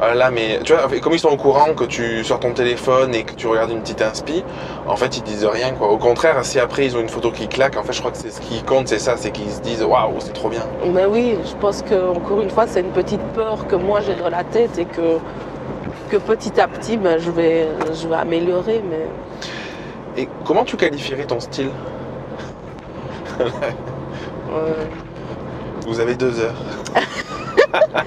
[0.00, 3.14] ah là, mais tu vois, comme ils sont au courant que tu sors ton téléphone
[3.14, 4.42] et que tu regardes une petite inspi,
[4.86, 5.88] en fait ils disent rien quoi.
[5.90, 8.18] Au contraire, si après ils ont une photo qui claque, en fait je crois que
[8.18, 10.62] c'est ce qui compte, c'est ça, c'est qu'ils se disent, waouh, c'est trop bien.
[10.94, 14.14] Mais oui, je pense que encore une fois, c'est une petite peur que moi j'ai
[14.14, 15.18] dans la tête et que,
[16.08, 17.66] que petit à petit, ben, je, vais,
[18.00, 18.80] je vais améliorer.
[18.88, 19.06] Mais
[20.16, 21.70] Et comment tu qualifierais ton style?
[23.40, 24.84] Euh,
[25.86, 26.54] Vous avez deux heures.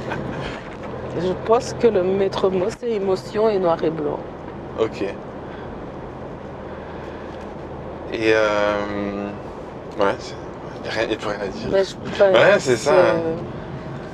[1.20, 4.20] je pense que le maître mot, c'est émotion et noir et blanc.
[4.80, 5.02] Ok.
[8.14, 9.28] Et euh...
[10.00, 10.14] ouais,
[11.02, 11.68] il n'y a plus rien à dire.
[11.72, 12.94] Mais je- Ouais, c'est ça.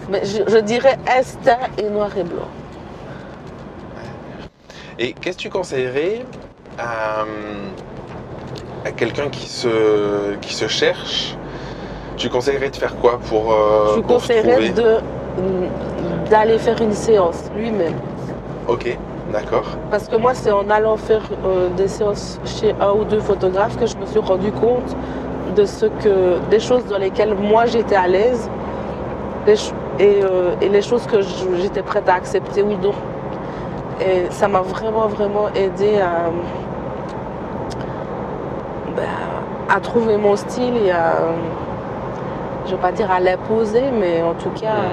[0.09, 2.47] Mais je, je dirais instinct et noir et blanc.
[4.97, 6.25] Et qu'est-ce que tu conseillerais
[6.79, 7.23] à,
[8.85, 11.35] à quelqu'un qui se, qui se cherche
[12.17, 14.97] Tu conseillerais de faire quoi pour, euh, je pour conseillerais de-
[16.29, 17.93] d'aller faire une séance lui-même.
[18.67, 18.97] Ok,
[19.33, 19.65] d'accord.
[19.89, 23.77] Parce que moi, c'est en allant faire euh, des séances chez un ou deux photographes
[23.77, 24.95] que je me suis rendu compte
[25.55, 28.49] de ce que, des choses dans lesquelles moi j'étais à l'aise
[29.47, 29.55] et,
[30.23, 31.21] euh, et les choses que
[31.61, 32.93] j'étais prête à accepter ou non.
[34.01, 36.29] Et ça m'a vraiment, vraiment aidé à,
[38.95, 39.03] ben,
[39.69, 41.19] à trouver mon style et à,
[42.65, 44.89] je ne vais pas dire à l'imposer, mais en tout cas,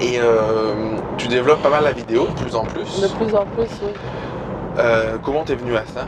[0.00, 3.02] Et euh, tu développes pas mal la vidéo, de plus en plus.
[3.02, 3.92] de plus en plus, oui.
[4.78, 6.06] Euh, comment t'es venu à ça?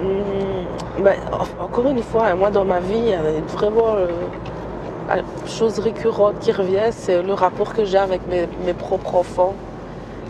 [0.00, 3.20] Hmm, ben, en- encore une fois, moi dans ma vie, il y a
[3.52, 4.06] vraiment euh,
[5.46, 9.54] chose récurrente qui revient, c'est le rapport que j'ai avec mes, mes propres enfants.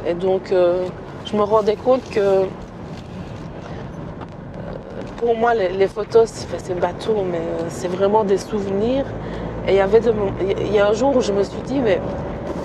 [0.06, 0.86] Et donc, euh,
[1.24, 2.44] je me rendais compte que euh,
[5.16, 9.06] pour moi, les, photos, c'est bateau, mais c'est vraiment des souvenirs.
[9.66, 10.00] Et il y avait
[10.72, 12.00] y a un jour où je me suis dit, mais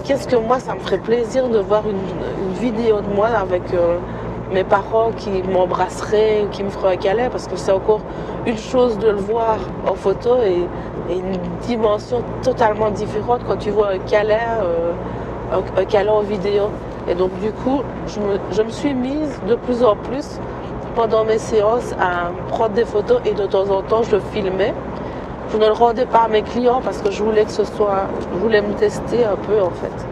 [0.03, 1.97] qu'est-ce que moi, ça me ferait plaisir de voir une,
[2.45, 3.97] une vidéo de moi avec euh,
[4.51, 8.01] mes parents qui m'embrasseraient qui me feraient un câlin, parce que c'est encore
[8.45, 10.67] une chose de le voir en photo et,
[11.09, 14.93] une dimension totalement différente quand tu vois un câlin, euh,
[15.51, 16.69] un, un câlin en vidéo.
[17.09, 20.39] Et donc du coup, je me, je me suis mise de plus en plus
[20.95, 24.73] pendant mes séances à prendre des photos et de temps en temps je le filmais.
[25.51, 28.07] Je ne le rendais pas à mes clients parce que je voulais que ce soit,
[28.33, 30.10] je voulais me tester un peu en fait.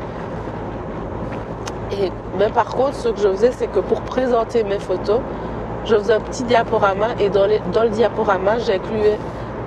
[2.40, 5.20] Mais par contre, ce que je faisais, c'est que pour présenter mes photos,
[5.86, 9.18] je faisais un petit diaporama et dans le diaporama, j'incluais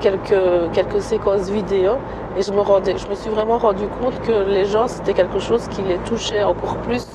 [0.00, 1.92] quelques, quelques séquences vidéo
[2.36, 5.38] et je me, rendais, je me suis vraiment rendu compte que les gens, c'était quelque
[5.38, 7.06] chose qui les touchait encore plus.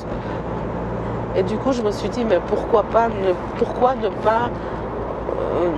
[1.35, 4.49] Et du coup, je me suis dit, mais pourquoi pas ne, pourquoi ne pas
[5.29, 5.69] euh,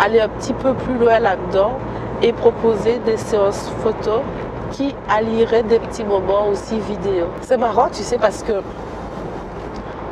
[0.00, 1.78] aller un petit peu plus loin là-dedans
[2.22, 4.22] et proposer des séances photos
[4.72, 7.26] qui allieraient des petits moments aussi vidéo.
[7.40, 8.60] C'est marrant, tu sais, parce que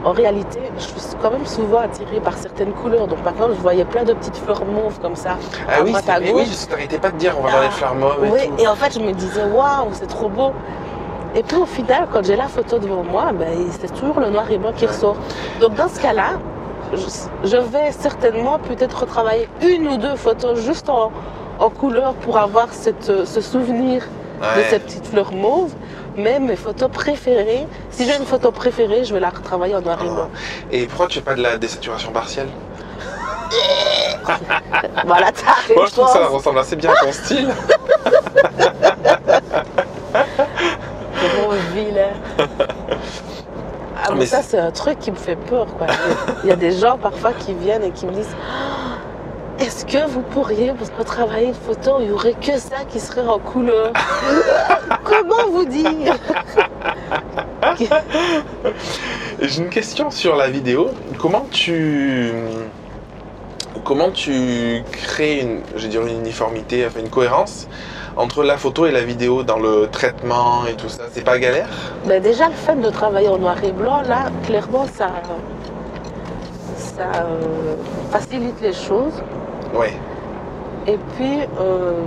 [0.05, 3.07] en réalité, je suis quand même souvent attirée par certaines couleurs.
[3.09, 5.37] Donc, par exemple, je voyais plein de petites fleurs mauves comme ça.
[5.69, 6.31] Ah à oui, à gauche.
[6.35, 8.63] oui, je t'arrêtais pas de dire, on va voir les fleurs mauves et Oui, tout.
[8.63, 10.53] et en fait, je me disais, waouh, c'est trop beau.
[11.35, 14.51] Et puis au final, quand j'ai la photo devant moi, ben, c'est toujours le noir
[14.51, 15.17] et blanc qui ressort.
[15.61, 16.39] Donc dans ce cas-là,
[17.45, 21.11] je, vais certainement peut-être retravailler une ou deux photos juste en,
[21.59, 24.03] en couleur pour avoir cette, ce souvenir
[24.41, 25.75] de cette petite fleur mauve.
[26.17, 29.99] Mais mes photos préférées, si j'ai une photo préférée, je vais la retravailler en noir
[30.03, 30.31] et blanc.
[30.71, 32.49] Et pourquoi tu fais pas de la désaturation partielle
[35.07, 35.31] Voilà
[35.77, 37.49] Moi, je trouve que ça ressemble assez bien à ton style.
[41.39, 42.11] Mon vilain.
[43.99, 45.67] Ah, mais Mais ça, c'est- un truc qui me fait peur.
[45.79, 45.87] Quoi.
[46.45, 48.76] Il y a des gens parfois qui viennent et qui me disent Ah,
[49.59, 53.27] Est-ce que vous pourriez retravailler une photo où il n'y aurait que ça qui serait
[53.27, 53.91] en couleur
[55.05, 56.15] Comment vous dire
[59.41, 60.91] J'ai une question sur la vidéo.
[61.19, 62.33] Comment tu
[63.85, 67.69] comment tu crées une, je vais dire une uniformité, enfin une cohérence
[68.17, 71.05] entre la photo et la vidéo dans le traitement et tout ça?
[71.13, 71.69] C'est pas galère?
[72.07, 75.11] Ben Déjà, le fait de travailler en noir et blanc, là, clairement, ça,
[76.77, 77.75] ça euh,
[78.11, 79.23] facilite les choses.
[79.77, 79.93] Ouais.
[80.87, 82.03] Et puis, euh,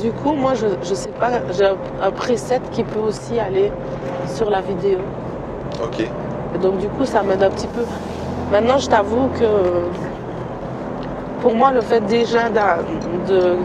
[0.00, 3.70] du coup, moi, je, je sais pas, j'ai un, preset qui peut aussi aller
[4.26, 4.98] sur la vidéo.
[5.82, 6.00] Ok.
[6.00, 7.82] Et donc, du coup, ça m'aide un petit peu.
[8.50, 9.46] Maintenant, je t'avoue que
[11.40, 13.56] pour moi, le fait déjà de.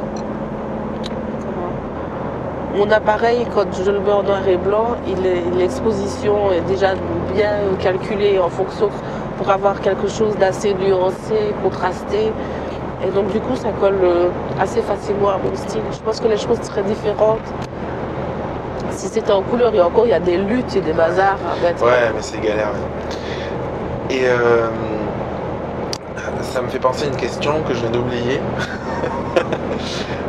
[2.76, 6.90] Mon appareil, quand je le mets en noir et blanc, il est- l'exposition est déjà
[7.34, 8.90] bien calculée en fonction
[9.38, 12.32] pour avoir quelque chose d'assez nuancé, contrasté.
[13.06, 14.30] Et donc, du coup, ça colle euh,
[14.60, 15.82] assez facilement à mon style.
[15.92, 17.40] Je pense que les choses seraient différentes
[18.92, 19.74] si c'était en couleur.
[19.76, 21.38] Et encore, il y a des luttes et des bazars.
[21.64, 22.70] Ouais, mais c'est galère.
[24.10, 24.16] ouais.
[24.16, 24.68] Et euh,
[26.42, 28.42] ça me fait penser à une question que je viens d'oublier.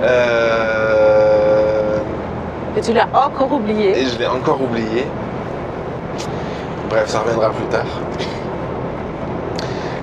[0.03, 1.99] Euh,
[2.77, 3.99] Et tu l'as encore oublié.
[3.99, 5.05] et je l'ai encore oublié.
[6.89, 7.87] Bref, ça reviendra plus tard.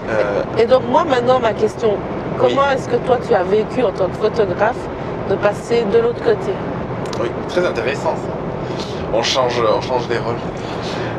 [0.10, 1.92] Euh, Et donc moi maintenant ma question,
[2.38, 4.76] comment est-ce que toi tu as vécu en tant que photographe
[5.30, 6.52] de passer de l'autre côté
[7.22, 8.34] Oui, très intéressant ça.
[9.14, 10.36] On change, on change les rôles.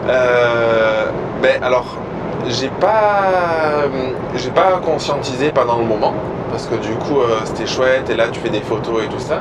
[0.09, 1.07] Euh,
[1.43, 1.97] ben alors,
[2.49, 3.85] j'ai pas,
[4.37, 6.15] j'ai pas conscientisé pendant le moment
[6.57, 9.19] parce que du coup euh, c'était chouette et là tu fais des photos et tout
[9.19, 9.40] ça.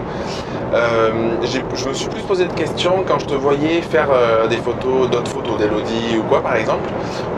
[0.73, 1.11] Euh,
[1.45, 5.09] je me suis plus posé de questions quand je te voyais faire euh, des photos,
[5.09, 6.89] d'autres photos d'Elodie ou quoi par exemple,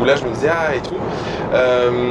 [0.01, 0.95] où là je me disais ah et tout.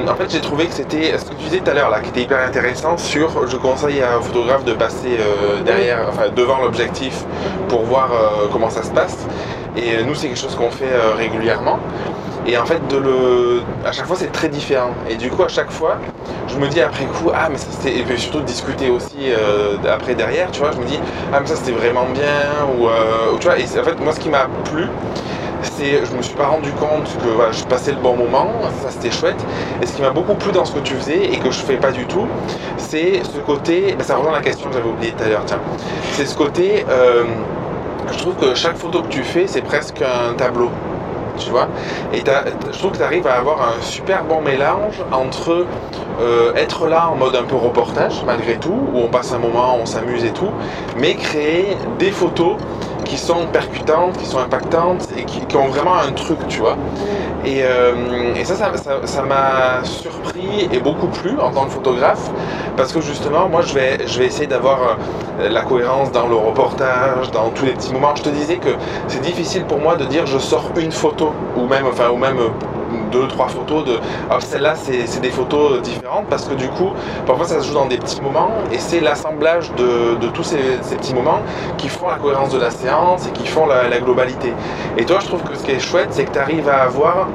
[0.08, 2.10] En fait j'ai trouvé que c'était ce que tu disais tout à l'heure là qui
[2.10, 5.18] était hyper intéressant sur je conseille à un photographe de passer
[5.64, 7.24] derrière, enfin devant l'objectif
[7.68, 8.10] pour voir
[8.52, 9.26] comment ça se passe.
[9.76, 11.78] Et nous, c'est quelque chose qu'on fait régulièrement.
[12.48, 12.80] Et en fait,
[13.84, 14.90] à chaque fois, c'est très différent.
[15.10, 15.96] Et du coup, à chaque fois,
[16.48, 17.98] je me dis après coup, ah, mais ça c'était.
[17.98, 21.00] Et puis surtout discuter aussi euh, après derrière, tu vois, je me dis,
[21.32, 22.66] ah, mais ça c'était vraiment bien.
[22.78, 24.86] Ou, euh, tu vois, et en fait, moi, ce qui m'a plu,
[25.62, 26.04] c'est.
[26.04, 29.44] Je me suis pas rendu compte que je passais le bon moment, ça c'était chouette.
[29.82, 31.76] Et ce qui m'a beaucoup plu dans ce que tu faisais et que je fais
[31.78, 32.28] pas du tout,
[32.78, 33.94] c'est ce côté.
[33.98, 35.60] ben, ça rejoint la question que j'avais oubliée tout à l'heure, tiens.
[36.12, 36.86] C'est ce côté.
[36.88, 37.24] euh,
[38.12, 40.70] je trouve que chaque photo que tu fais, c'est presque un tableau.
[41.38, 41.68] Tu vois.
[42.12, 42.22] Et
[42.72, 45.66] je trouve que tu arrives à avoir un super bon mélange entre
[46.20, 49.76] euh, être là en mode un peu reportage, malgré tout, où on passe un moment,
[49.80, 50.50] on s'amuse et tout,
[50.96, 52.56] mais créer des photos
[53.06, 56.76] qui sont percutantes, qui sont impactantes et qui, ont vraiment un truc, tu vois.
[57.44, 58.72] Et, euh, ça,
[59.04, 62.30] ça m'a surpris et beaucoup plu en tant que photographe
[62.76, 64.98] parce que justement, moi, je vais, je vais essayer d'avoir
[65.40, 68.14] euh, la cohérence dans le reportage, dans tous les petits moments.
[68.14, 68.70] Je te disais que
[69.08, 72.38] c'est difficile pour moi de dire je sors une photo ou même, enfin, ou même
[73.10, 73.98] deux, trois photos de.
[74.28, 76.90] Alors celle-là, c'est des photos différentes parce que du coup,
[77.26, 80.78] parfois ça se joue dans des petits moments et c'est l'assemblage de, de tous ces,
[80.82, 81.40] ces petits moments
[81.76, 84.52] qui font la cohérence de la séance et qui font la, globalité.
[84.96, 87.28] Et toi, je trouve que ce qui est chouette, c'est que tu arrives à avoir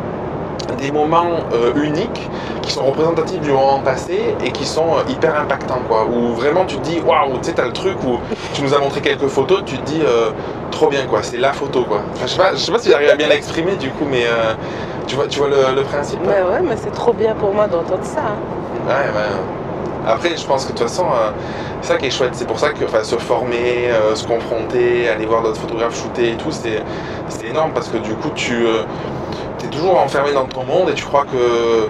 [0.80, 2.30] des moments euh, uniques
[2.62, 6.66] qui sont représentatifs du moment passé et qui sont euh, hyper impactants quoi où vraiment
[6.66, 8.20] tu te dis waouh tu sais t'as le truc où
[8.54, 10.30] tu nous as montré quelques photos tu te dis euh,
[10.70, 12.90] trop bien quoi c'est la photo quoi Enfin, je sais pas je sais pas si
[12.90, 14.26] j'arrive à bien l'exprimer du coup mais
[15.12, 17.54] tu vois tu vois le, le principe hein Mais ouais, mais c'est trop bien pour
[17.54, 18.21] moi d'entendre ça.
[18.21, 18.88] hein.
[18.88, 20.08] Ouais, ouais.
[20.08, 21.32] Après, je pense que de toute façon, euh,
[21.82, 22.32] c'est ça qui est chouette.
[22.34, 26.32] C'est pour ça que enfin, se former, euh, se confronter, aller voir d'autres photographes shooter
[26.32, 26.82] et tout, c'est
[27.28, 28.65] c'est énorme parce que du coup, tu
[29.65, 31.88] es toujours enfermé dans ton monde et tu crois que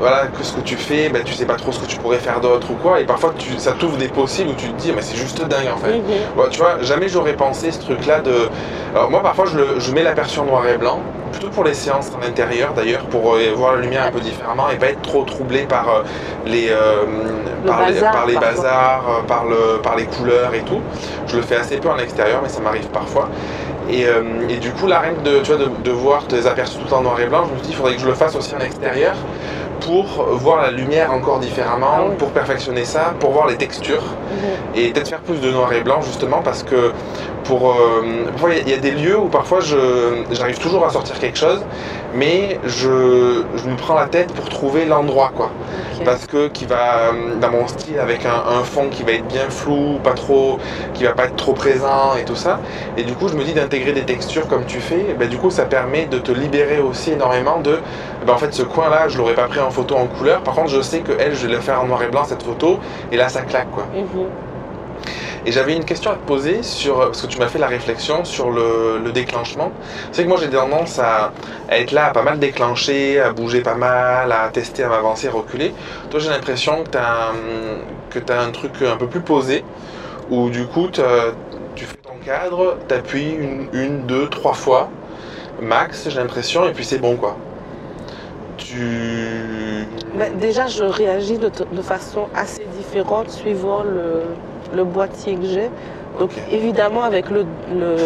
[0.00, 2.18] voilà que ce que tu fais, ben, tu sais pas trop ce que tu pourrais
[2.18, 3.00] faire d'autre ou quoi.
[3.00, 5.68] Et parfois, tu, ça t'ouvre des possibles où tu te dis, mais c'est juste dingue
[5.74, 5.94] en fait.
[5.94, 6.48] Mhm.
[6.50, 8.48] Tu vois, jamais j'aurais pensé ce truc-là de.
[8.94, 11.00] Alors moi, parfois, je, le- je mets la version noir et blanc,
[11.32, 14.70] plutôt pour les séances en intérieur d'ailleurs, pour euh, voir la lumière un peu différemment
[14.70, 16.02] et pas être trop troublé par euh,
[16.46, 17.04] les, euh,
[17.64, 18.50] Le par, les, bazar, par les parfois.
[18.52, 20.80] bazars, par, le, par les couleurs et tout.
[21.26, 23.28] Je le fais assez peu en extérieur, mais ça m'arrive parfois.
[23.90, 26.78] Et, euh, et du coup, la règle de, tu vois, de, de voir tes aperçus
[26.78, 28.36] tout en noir et blanc, je me suis dit, il faudrait que je le fasse
[28.36, 29.14] aussi en extérieur
[29.80, 32.16] pour voir la lumière encore différemment, Ah oui.
[32.16, 34.38] pour perfectionner ça, pour voir les textures Mhm.
[34.74, 36.92] et peut-être faire plus de noir et blanc justement parce que
[37.44, 40.58] pour euh, parfois, il y, a- il y a des lieux où parfois je j'arrive
[40.58, 41.60] toujours à sortir quelque chose
[42.14, 45.50] mais je, je me prends la tête pour trouver l'endroit quoi.
[46.04, 49.50] Parce que qui va dans mon style avec un, un fond qui va être bien
[49.50, 50.58] flou pas trop
[50.94, 52.60] qui va pas être trop présent et tout ça.
[52.96, 55.50] Et du coup je me dis d'intégrer des textures comme tu fais ben, du coup
[55.50, 57.80] ça permet de te libérer aussi énormément de
[58.26, 60.40] ben, en fait ce coin là je l'aurais pas pris en photo en couleur.
[60.42, 62.42] Par contre je sais que elle je vais le faire en noir et blanc cette
[62.42, 62.78] photo
[63.12, 63.84] et là ça claque quoi.
[63.92, 64.26] Mhm.
[65.46, 68.24] Et j'avais une question à te poser sur, parce que tu m'as fait la réflexion
[68.24, 69.70] sur le, le déclenchement.
[70.12, 71.32] C'est que moi j'ai tendance à,
[71.70, 75.30] être là, à pas mal déclencher, à bouger pas mal, à tester, à m'avancer, à
[75.30, 75.74] reculer.
[76.10, 77.32] Toi j'ai l'impression que tu as,
[78.26, 79.64] t'as un truc un peu plus posé,
[80.30, 81.00] où du coup tu
[81.84, 84.90] fais ton cadre, t'appuies une, une, deux, trois fois,
[85.60, 87.36] max j'ai l'impression, et puis c'est bon quoi.
[88.56, 89.86] Tu...
[90.16, 94.22] Mais déjà, je réagis de façon assez différente suivant le,
[94.74, 95.70] le boîtier que j'ai.
[96.18, 97.96] Donc, évidemment, avec le, le,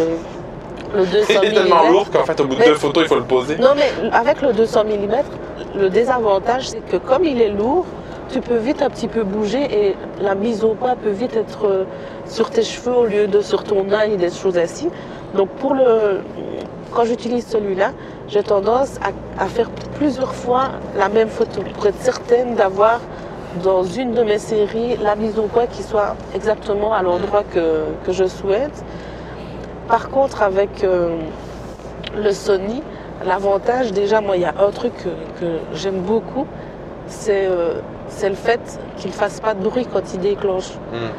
[0.94, 1.92] le 200 Il est tellement mm.
[1.92, 3.57] lourd qu'en fait au bout de deux photos il faut le poser.
[3.59, 7.87] Non, mais avec le 200 mm, le désavantage, c'est que comme il est lourd,
[8.31, 11.66] tu peux vite un petit peu bouger et la mise au point peut vite être
[11.66, 11.85] euh,
[12.27, 14.88] sur tes cheveux au lieu de sur ton œil, des choses ainsi.
[15.35, 16.20] Donc, pour le,
[16.92, 17.92] quand j'utilise celui-là,
[18.29, 23.01] j'ai tendance à, à faire plusieurs fois la même photo pour être certaine d'avoir
[23.62, 27.85] dans une de mes séries la mise au point qui soit exactement à l'endroit que,
[28.05, 28.85] que je souhaite.
[29.88, 31.17] Par contre, avec euh,
[32.17, 32.83] le Sony,
[33.27, 36.47] l'avantage, déjà, moi, il y a un truc que, que j'aime beaucoup,
[37.07, 38.61] c'est euh, c'est le fait
[38.97, 40.71] qu'il ne fasse pas de bruit quand il déclenche.
[40.93, 41.11] Hmm.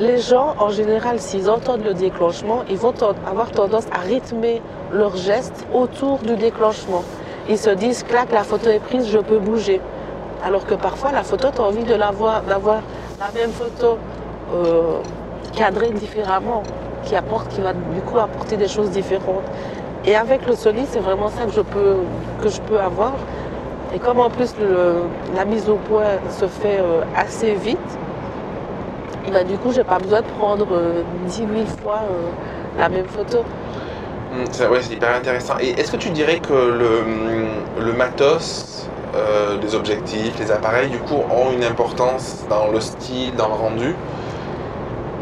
[0.00, 2.92] Les gens, en général, s'ils entendent le déclenchement, ils vont
[3.26, 4.60] avoir tendance à rythmer
[4.92, 7.04] leurs gestes autour du déclenchement.
[7.48, 9.80] Ils se disent, clac, la photo est prise, je peux bouger.
[10.44, 12.42] Alors que parfois, la photo, tu as envie de d'avoir
[13.18, 13.96] la même photo
[14.52, 14.98] euh,
[15.56, 16.62] cadrée différemment,
[17.04, 19.44] qui, va du coup apporter des choses différentes.
[20.04, 21.62] Et avec le Sony, c'est vraiment ça que je
[22.60, 23.12] peux, avoir.
[23.94, 24.54] Et comme en plus
[25.34, 27.78] la mise au point se fait euh, assez vite,
[29.32, 31.48] bah, du coup, j'ai pas besoin de prendre euh, 10 000
[31.82, 32.28] fois euh,
[32.78, 33.38] la même photo.
[33.38, 35.54] Mm, c'est- ouais, c'est hyper intéressant.
[35.58, 41.16] Et est-ce que tu dirais que le matos, euh, les objectifs, les appareils, du coup,
[41.30, 43.94] ont une importance dans le style, dans le rendu?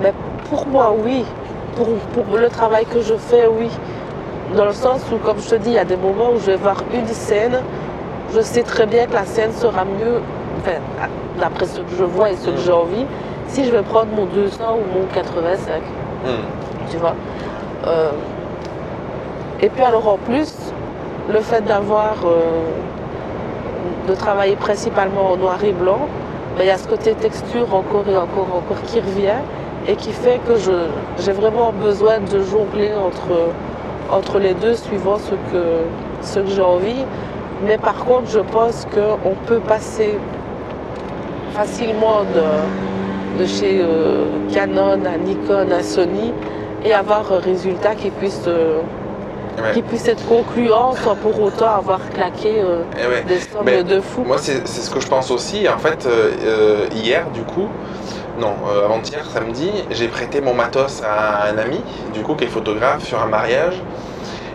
[0.02, 0.12] Mais
[0.48, 1.24] pour moi, oui.
[1.76, 3.68] Pour, pour le travail que je fais, oui.
[4.56, 6.46] Dans le sens où, comme je te dis, il y a des moments où je
[6.50, 7.60] vais voir une scène,
[8.34, 10.20] je sais très bien que la scène sera mieux,
[10.60, 10.76] enfin,
[11.40, 12.64] d'après ce que je vois et ce que Mm.
[12.64, 13.06] j'ai envie,
[13.48, 15.80] si je vais prendre mon 200 ou mon 85.
[16.24, 16.28] Mm.
[16.90, 17.14] tu vois?
[17.86, 18.10] Euh,
[19.60, 20.52] et puis alors en plus,
[21.32, 22.38] le fait d'avoir, euh,
[24.08, 26.00] de travailler principalement en noir et blanc,
[26.56, 29.40] ben, il y a ce côté texture encore et encore, encore qui revient
[29.88, 30.54] et qui fait que
[31.18, 32.92] j'ai vraiment besoin de jongler
[34.10, 35.64] entre, les deux suivant ce que,
[36.20, 37.04] ce j'ai envie.
[37.66, 40.18] Mais par contre, je pense qu'on peut passer
[41.54, 46.32] facilement de, de chez euh, Canon à Nikon à Sony
[46.84, 48.80] et avoir un résultat qui puisse, euh,
[49.58, 49.72] Ouais.
[49.74, 53.22] qui puisse être concluant sans pour autant avoir claqué euh, Eh ouais.
[53.28, 54.24] des sommes Mais de fou.
[54.24, 55.68] Moi, c'est ce que je pense aussi.
[55.68, 57.68] En fait, euh, euh, hier, du coup,
[58.40, 61.80] non, euh, avant-hier, samedi, j'ai prêté mon matos à un ami,
[62.14, 63.74] du coup, qui est photographe sur un mariage.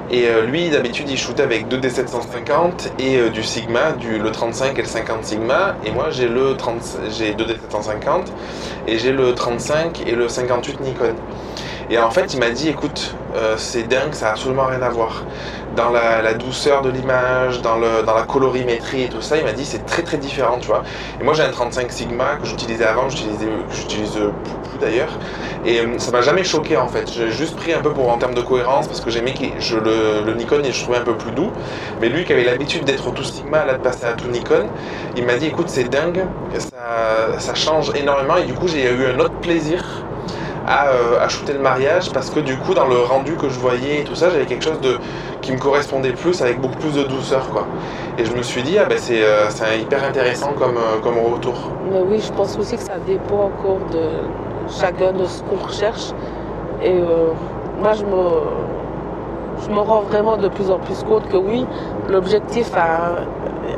[0.09, 4.81] Et lui, d'habitude, il shootait avec deux D750 et du Sigma, du, le 35 et
[4.81, 5.75] le 50 Sigma.
[5.85, 6.75] Et moi, j'ai le 30,
[7.09, 8.27] j'ai deux D750
[8.87, 11.13] et j'ai le 35 et le 58 Nikon.
[11.89, 14.89] Et en fait, il m'a dit, écoute, euh, c'est dingue, ça a absolument rien à
[14.89, 15.23] voir.
[15.75, 19.53] Dans la, la douceur de l'image, dans, dans la colorimétrie et tout ça, il m'a
[19.53, 20.83] dit, c'est très très différent, tu vois.
[21.19, 24.19] Et moi, j'ai un 35 Sigma que j'utilisais avant, j'utilise
[24.69, 25.17] plus, d'ailleurs.
[25.65, 27.11] Et euh, ça m'a jamais choqué en fait.
[27.11, 30.23] J'ai juste pris un peu pour en termes de cohérence parce que j'aimais je, le,
[30.25, 31.51] le Nikon et je trouvais un peu plus doux.
[32.01, 34.67] Mais lui qui avait l'habitude d'être tout Sigma, là de passer à tout Nikon,
[35.15, 36.23] il m'a dit écoute c'est dingue,
[36.57, 39.83] ça, ça change énormément et du coup j'ai eu un autre plaisir
[40.67, 44.01] à, euh, shooter le mariage parce que du coup dans le rendu que je voyais
[44.01, 44.97] et tout ça j'avais quelque chose de
[45.41, 47.65] qui me correspondait plus avec beaucoup plus de douceur quoi.
[48.17, 49.47] Et je me suis dit ah ben c'est euh,
[49.79, 51.53] hyper intéressant comme, euh, comme retour.
[51.91, 54.09] Mais oui, je pense aussi que ça dépend encore de
[54.69, 56.11] chacun de ce qu'on recherche.
[56.81, 57.29] Et euh,
[57.79, 61.65] moi, je me, je me rends vraiment de plus en plus compte que oui,
[62.09, 63.17] l'objectif a,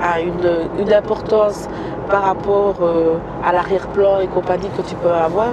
[0.01, 1.67] a une, une importance
[2.09, 5.49] par rapport euh, à l'arrière-plan et compagnie que tu peux avoir.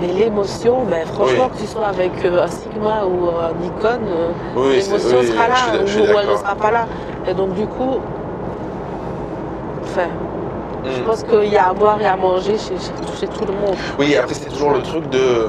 [0.00, 1.56] Mais l'émotion, ben, franchement, Oui.
[1.56, 5.48] que tu sois avec euh, un Sigma ou un Nikon, euh, Oui, l'émotion oui, sera
[5.48, 6.86] là je je ou elle ne sera pas là.
[7.28, 7.98] Et donc, du coup,
[9.84, 10.08] enfin,
[10.84, 11.04] je Mm.
[11.04, 13.76] pense qu'il y a à boire et à manger chez, chez- chez tout le monde.
[13.98, 15.48] Oui, après c'est toujours le truc de.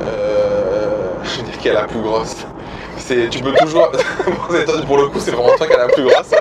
[1.24, 2.46] je veux dire qui est la plus grosse.
[2.96, 3.90] C'est, tu peux toujours.
[4.86, 6.30] Pour le coup, c'est vraiment toi qui est la plus grosse.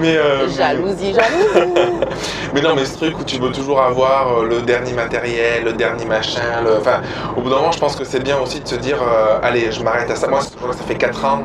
[0.00, 1.70] mais, euh, Jalousie, jalousie.
[2.54, 5.72] mais non, mais ce truc où tu veux toujours avoir euh, le dernier matériel, le
[5.72, 6.40] dernier machin.
[6.64, 7.00] le- Enfin,
[7.36, 9.70] au bout d'un moment, je pense que c'est bien aussi de se dire euh, allez,
[9.72, 10.26] je m'arrête à ça.
[10.28, 11.42] Moi, ça fait 4 ans.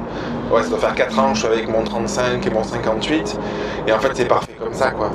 [0.51, 3.37] Ouais, ça doit faire 4 ans, je suis avec mon 35 et mon 58.
[3.87, 5.09] Et en fait, c'est parfait comme ça, quoi.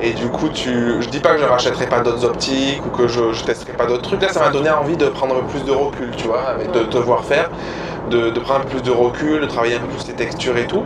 [0.00, 1.02] Et du coup, tu...
[1.02, 3.84] je dis pas que je rachèterai pas d'autres optiques ou que je, je testerai pas
[3.86, 4.22] d'autres trucs.
[4.22, 7.24] Là, ça m'a donné envie de prendre plus de recul, tu vois, de te voir
[7.24, 7.50] faire,
[8.10, 10.56] de, de prendre un peu plus de recul, de travailler un peu plus les textures
[10.58, 10.82] et tout.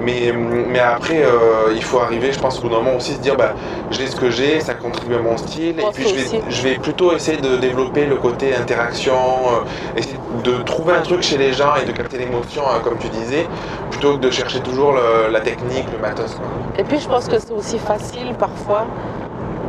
[0.00, 3.20] Mais, mais après, euh, il faut arriver, je pense, au bout d'un moment aussi se
[3.20, 3.54] dire, bah,
[3.90, 5.78] j'ai ce que j'ai, ça contribue à mon style.
[5.80, 10.18] Et puis, je vais, je vais plutôt essayer de développer le côté interaction, euh, essayer
[10.44, 13.46] de trouver un truc chez les gens et de capter l'émotion, hein, comme tu disais,
[13.90, 16.34] plutôt que de chercher toujours le- la technique, le matos.
[16.34, 16.44] Quoi.
[16.78, 18.84] Et puis je pense que c'est aussi facile parfois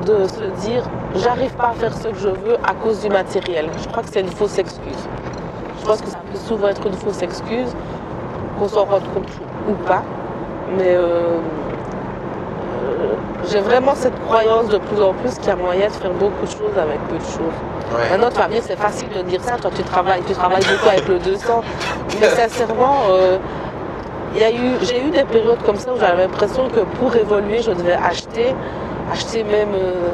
[0.05, 0.83] de se dire
[1.15, 3.67] j'arrive pas à faire ce que je veux à cause du matériel.
[3.81, 5.03] Je crois que c'est une fausse excuse.
[5.85, 7.75] Je pense que ça peut souvent être une fausse excuse,
[8.57, 9.29] qu'on s'en rende compte
[9.69, 10.01] ou pas.
[10.75, 11.37] Mais euh,
[12.83, 13.13] euh,
[13.47, 16.43] j'ai vraiment cette croyance de plus en plus qu'il y a moyen de faire beaucoup
[16.43, 17.57] de choses avec peu de choses.
[17.93, 18.09] Ouais.
[18.09, 20.63] Maintenant, tu vas me dire, c'est facile de dire ça, toi tu travailles, tu travailles
[20.63, 21.61] beaucoup avec le 200.
[22.19, 23.37] Mais sincèrement, euh,
[24.35, 28.55] j'ai eu des périodes comme ça où j'avais l'impression que pour évoluer, je devais acheter,
[29.13, 30.09] acheter même euh,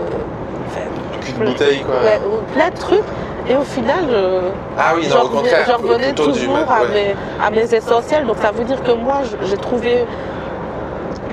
[0.67, 1.95] enfin, bouteille, quoi.
[2.03, 2.19] ouais,
[2.53, 3.05] plein de trucs.
[3.49, 6.87] Et au final, euh, Ah oui, non, j'en au revenais- toujours à, ouais.
[6.93, 8.25] mes, à mes essentiels.
[8.25, 10.05] Donc ça veut dire que moi, je- j'ai trouvé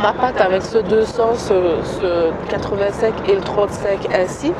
[0.00, 1.54] ma patte avec ce 200, ce,
[2.00, 4.52] ce 85 et le 35 ainsi.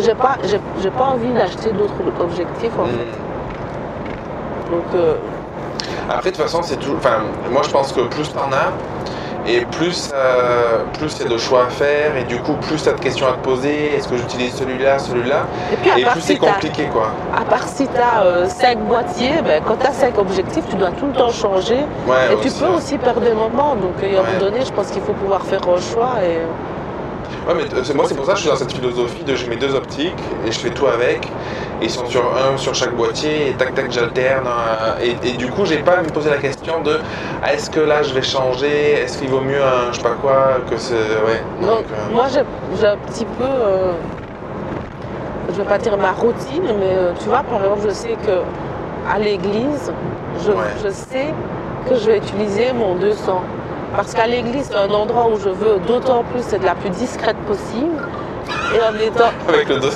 [0.00, 2.92] J'ai pas, j'ai, j'ai pas envie d'acheter d'autres objectifs en fait.
[2.92, 4.70] Mm.
[4.72, 5.14] Donc euh,
[6.08, 6.96] Après, de toute façon, c'est toujours.
[6.96, 7.18] Enfin,
[7.50, 8.72] moi, je pense que plus t'en as,
[9.46, 12.82] et plus euh, plus il y a de choix à faire, et du coup, plus
[12.82, 13.94] t'as de questions à te poser.
[13.94, 17.12] Est-ce que j'utilise celui-là, celui-là et puis à Et part plus c'est si compliqué, quoi.
[17.36, 20.90] À part si tu as 5 boîtiers, ben, quand tu as 5 objectifs, tu dois
[20.90, 21.80] tout le temps changer.
[22.06, 22.76] Ouais, et tu peux ouais.
[22.76, 23.74] aussi perdre des moments.
[23.76, 26.14] Donc, à un moment donné, je pense qu'il faut pouvoir faire un choix.
[26.22, 26.40] Et...
[27.50, 29.46] Ouais, mais euh, moi, c'est pour ça que je suis dans cette philosophie de je
[29.46, 30.14] mets deux optiques
[30.46, 31.26] et je fais tout avec.
[31.82, 34.48] Et ils sont sur un sur chaque boîtier et tac tac j'alterne.
[35.02, 37.00] Et, et du coup, j'ai pas à me poser la question de
[37.42, 38.92] ah, est-ce que là je vais changer?
[39.02, 40.94] Est-ce qu'il vaut mieux un je sais pas quoi que c'est.
[40.94, 41.42] Ouais.
[41.60, 43.92] Donc, donc, euh, moi, j'ai un petit peu, euh,
[45.48, 48.42] je vais pas dire ma routine, mais euh, tu vois, par exemple, je sais que
[49.12, 49.90] à l'église,
[50.44, 50.56] je, Ouais.
[50.84, 51.34] je sais
[51.88, 53.42] que je vais utiliser mon 200.
[53.96, 57.36] Parce qu'à l'église, c'est un endroit où je veux d'autant plus être la plus discrète
[57.46, 57.96] possible.
[58.74, 59.30] Et en étant.
[59.48, 59.88] Avec le dos.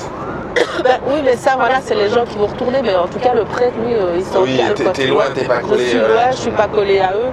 [0.84, 2.78] Ben oui, mais ça, voilà, c'est les gens qui vont retourner.
[2.82, 4.60] Mais en tout cas, le prêtre, lui, euh, il s'en Oui,
[4.94, 7.30] t'es- loin, t'es pas Je collé, suis euh, loin, je suis pas collée à eux.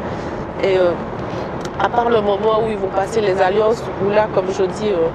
[0.64, 0.91] Et euh,
[1.80, 4.89] à part le moment où ils vont passer les alliances, où là, comme je dis,
[4.89, 5.07] euh,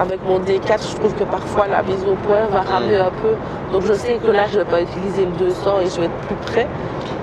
[0.00, 3.34] avec mon D4, je trouve que parfois la mise au point va ramener un peu.
[3.72, 6.26] Donc je sais que là, je vais pas utiliser le 200 et je vais être
[6.26, 6.66] plus près.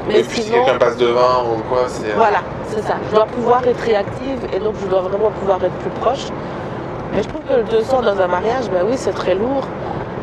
[0.07, 2.11] Mais et puis si quelqu'un passe devant ou quoi, c'est.
[2.15, 2.39] voilà,
[2.69, 2.95] c'est ça.
[3.09, 6.27] Je dois pouvoir être réactive et donc je dois vraiment pouvoir être plus proche.
[7.13, 9.67] Mais je trouve que le 200 dans un mariage, ben oui, c'est très lourd.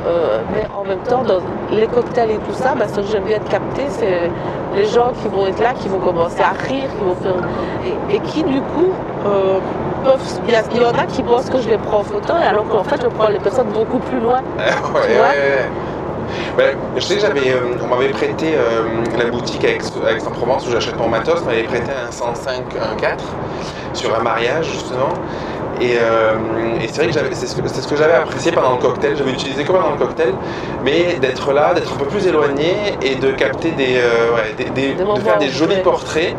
[0.07, 1.41] Euh, mais en même temps, dans
[1.73, 4.31] les cocktails et tout ça, bah, ce que j'aime bien capter, c'est
[4.77, 7.43] les gens qui vont être là, qui vont commencer à rire, qui vont faire.
[7.85, 8.93] Et, et qui, du coup,
[9.27, 9.59] euh,
[10.05, 10.21] peuvent.
[10.47, 13.01] Il y, en a qui pensent que je les prends en photo, alors qu'en fait,
[13.03, 14.41] je prends les personnes beaucoup plus loin.
[14.59, 15.35] ouais, vois.
[16.57, 20.67] Ben, je sais j'avais, euh, on m'avait prêté euh, la boutique à Aix- à Aix-en-Provence
[20.67, 23.39] où j'achète mon matos, m'avait prêté un 105 1.4
[23.93, 25.23] sur un mariage justement.
[25.81, 26.35] Et, euh,
[26.81, 29.15] et c'est vrai que c'est ce que, c'est ce que j'avais apprécié pendant le cocktail,
[29.17, 30.33] j'avais utilisé comme pendant le cocktail,
[30.85, 34.65] mais d'être là, d'être un peu plus éloigné et de capter des, euh, ouais, des-
[34.71, 35.83] des- Des de faire des jolis ouais.
[35.83, 36.35] portraits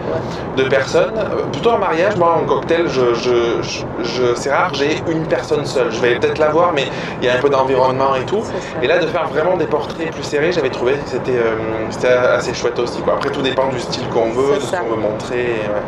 [0.56, 1.14] de personnes.
[1.18, 5.26] Euh, Plutôt en mariage, moi en cocktail, je, je, je- je- c'est rare, j'ai une
[5.28, 5.92] personne seule.
[5.92, 6.86] Je vais peut-être la voir, mais
[7.22, 8.44] il y a un peu d'environnement et tout.
[8.82, 12.54] Et là, de faire vraiment des portraits plus serrés, j'avais trouvé que c'était euh, assez
[12.54, 13.02] chouette aussi.
[13.02, 13.14] Quoi.
[13.14, 15.40] Après, tout dépend du style qu'on veut, de ce qu'on veut montrer.
[15.42, 15.84] et ouais.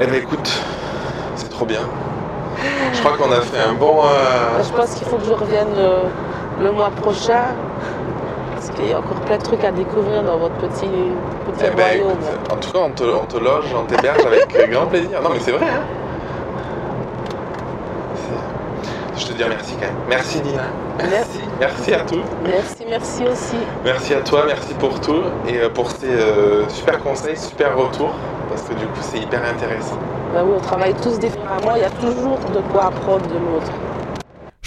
[0.00, 0.50] Eh ben écoute,
[1.36, 1.80] c'est trop bien.
[2.92, 4.00] Je crois qu'on a fait un bon.
[4.04, 7.44] euh, Je pense qu'il faut que je revienne le, le mois prochain.
[8.54, 11.70] Parce qu'il y a encore plein de trucs à découvrir dans votre petit, petit eh
[11.76, 12.10] ben, royaume.
[12.10, 15.22] écoute, en tout cas, on te, on te loge, on t'héberge avec grand plaisir.
[15.22, 15.82] Non, mais c'est vrai, hein
[19.16, 19.94] Je te dis merci quand même.
[20.08, 20.62] Merci Dina.
[21.10, 21.40] Merci.
[21.60, 22.22] Merci à tous.
[22.44, 23.56] Merci, merci aussi.
[23.84, 28.12] Merci à toi, merci pour tout et euh, pour ces euh, super conseils, super retours,
[28.48, 29.98] parce que du coup c'est hyper intéressant.
[30.32, 33.85] Ben oui, on travaille tous différemment, il y a toujours de quoi apprendre de l'autre.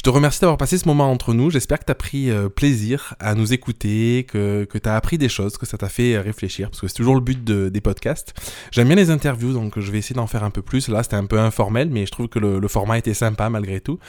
[0.09, 1.51] Te remercie d'avoir passé ce moment entre nous.
[1.51, 5.19] J'espère que tu as pris euh, plaisir à nous écouter, que, que tu as appris
[5.19, 7.69] des choses, que ça t'a fait euh, réfléchir, parce que c'est toujours le but de-
[7.69, 8.33] des podcasts.
[8.71, 10.87] J'aime bien les interviews, donc je vais essayer d'en faire un peu plus.
[10.87, 13.99] Là, c'était un peu informel, mais je trouve que le, format était sympa malgré tout.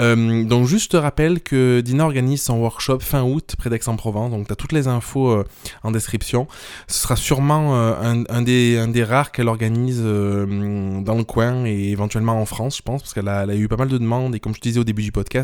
[0.00, 4.32] Euh, donc, juste te rappelle que Dina organise son workshop fin août près d'Aix-en-Provence.
[4.32, 5.40] Donc, tu as toutes les infos
[5.84, 6.48] en description.
[6.88, 12.40] Ce sera sûrement un, des, un des rares qu'elle organise dans le coin et éventuellement
[12.40, 14.34] en France, je pense, parce qu'elle a, elle a eu pas mal de demandes.
[14.34, 15.43] Et comme je te disais au début du podcast,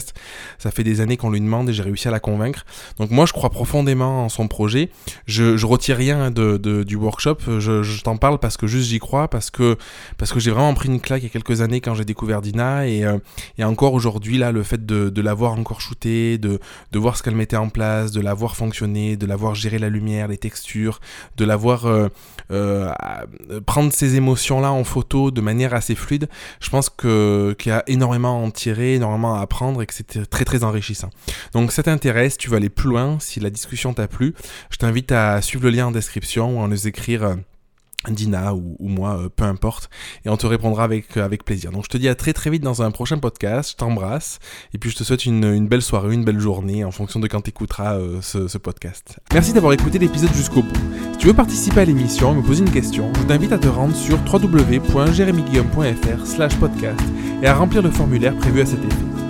[0.58, 2.64] ça fait des années qu'on lui demande et j'ai réussi à la convaincre.
[2.98, 4.90] Donc moi, je crois profondément en son projet.
[5.26, 7.38] Je, je retire rien de, du workshop.
[7.58, 9.76] Je, t'en parle parce que juste j'y crois, parce que
[10.16, 12.40] parce que j'ai vraiment pris une claque il y a quelques années quand j'ai découvert
[12.40, 13.18] Dina et, euh,
[13.58, 16.60] et encore aujourd'hui là, le fait de, de la voir encore shooter, de,
[16.92, 19.78] de voir ce qu'elle mettait en place, de la voir fonctionner, de la voir gérer
[19.78, 21.00] la lumière, les textures,
[21.36, 22.08] de la voir euh,
[22.50, 22.90] euh,
[23.66, 26.28] prendre ces émotions là en photo de manière assez fluide.
[26.60, 30.26] Je pense qu'il y a énormément à en tirer, énormément à apprendre et que c'était
[30.26, 31.10] très très enrichissant.
[31.52, 34.34] Donc ça t'intéresse, tu veux aller plus loin, si la discussion t'a plu,
[34.70, 37.34] je t'invite à suivre le lien en description ou à nous écrire euh,
[38.08, 39.90] Dina ou, moi, euh, peu importe,
[40.24, 41.70] et on te répondra avec, euh, avec plaisir.
[41.70, 44.38] Donc je te dis à très très vite dans un prochain podcast, je t'embrasse,
[44.72, 47.42] et puis je te souhaite une, belle soirée, une belle journée en fonction de quand
[47.42, 49.20] tu écouteras ce, podcast.
[49.32, 50.80] Merci d'avoir écouté l'épisode jusqu'au bout.
[51.12, 53.94] Si tu veux participer à l'émission me poser une question, je t'invite à te rendre
[53.94, 57.00] sur www.jeremyguillaume.fr slash podcast
[57.42, 59.29] et à remplir le formulaire prévu à cet effet.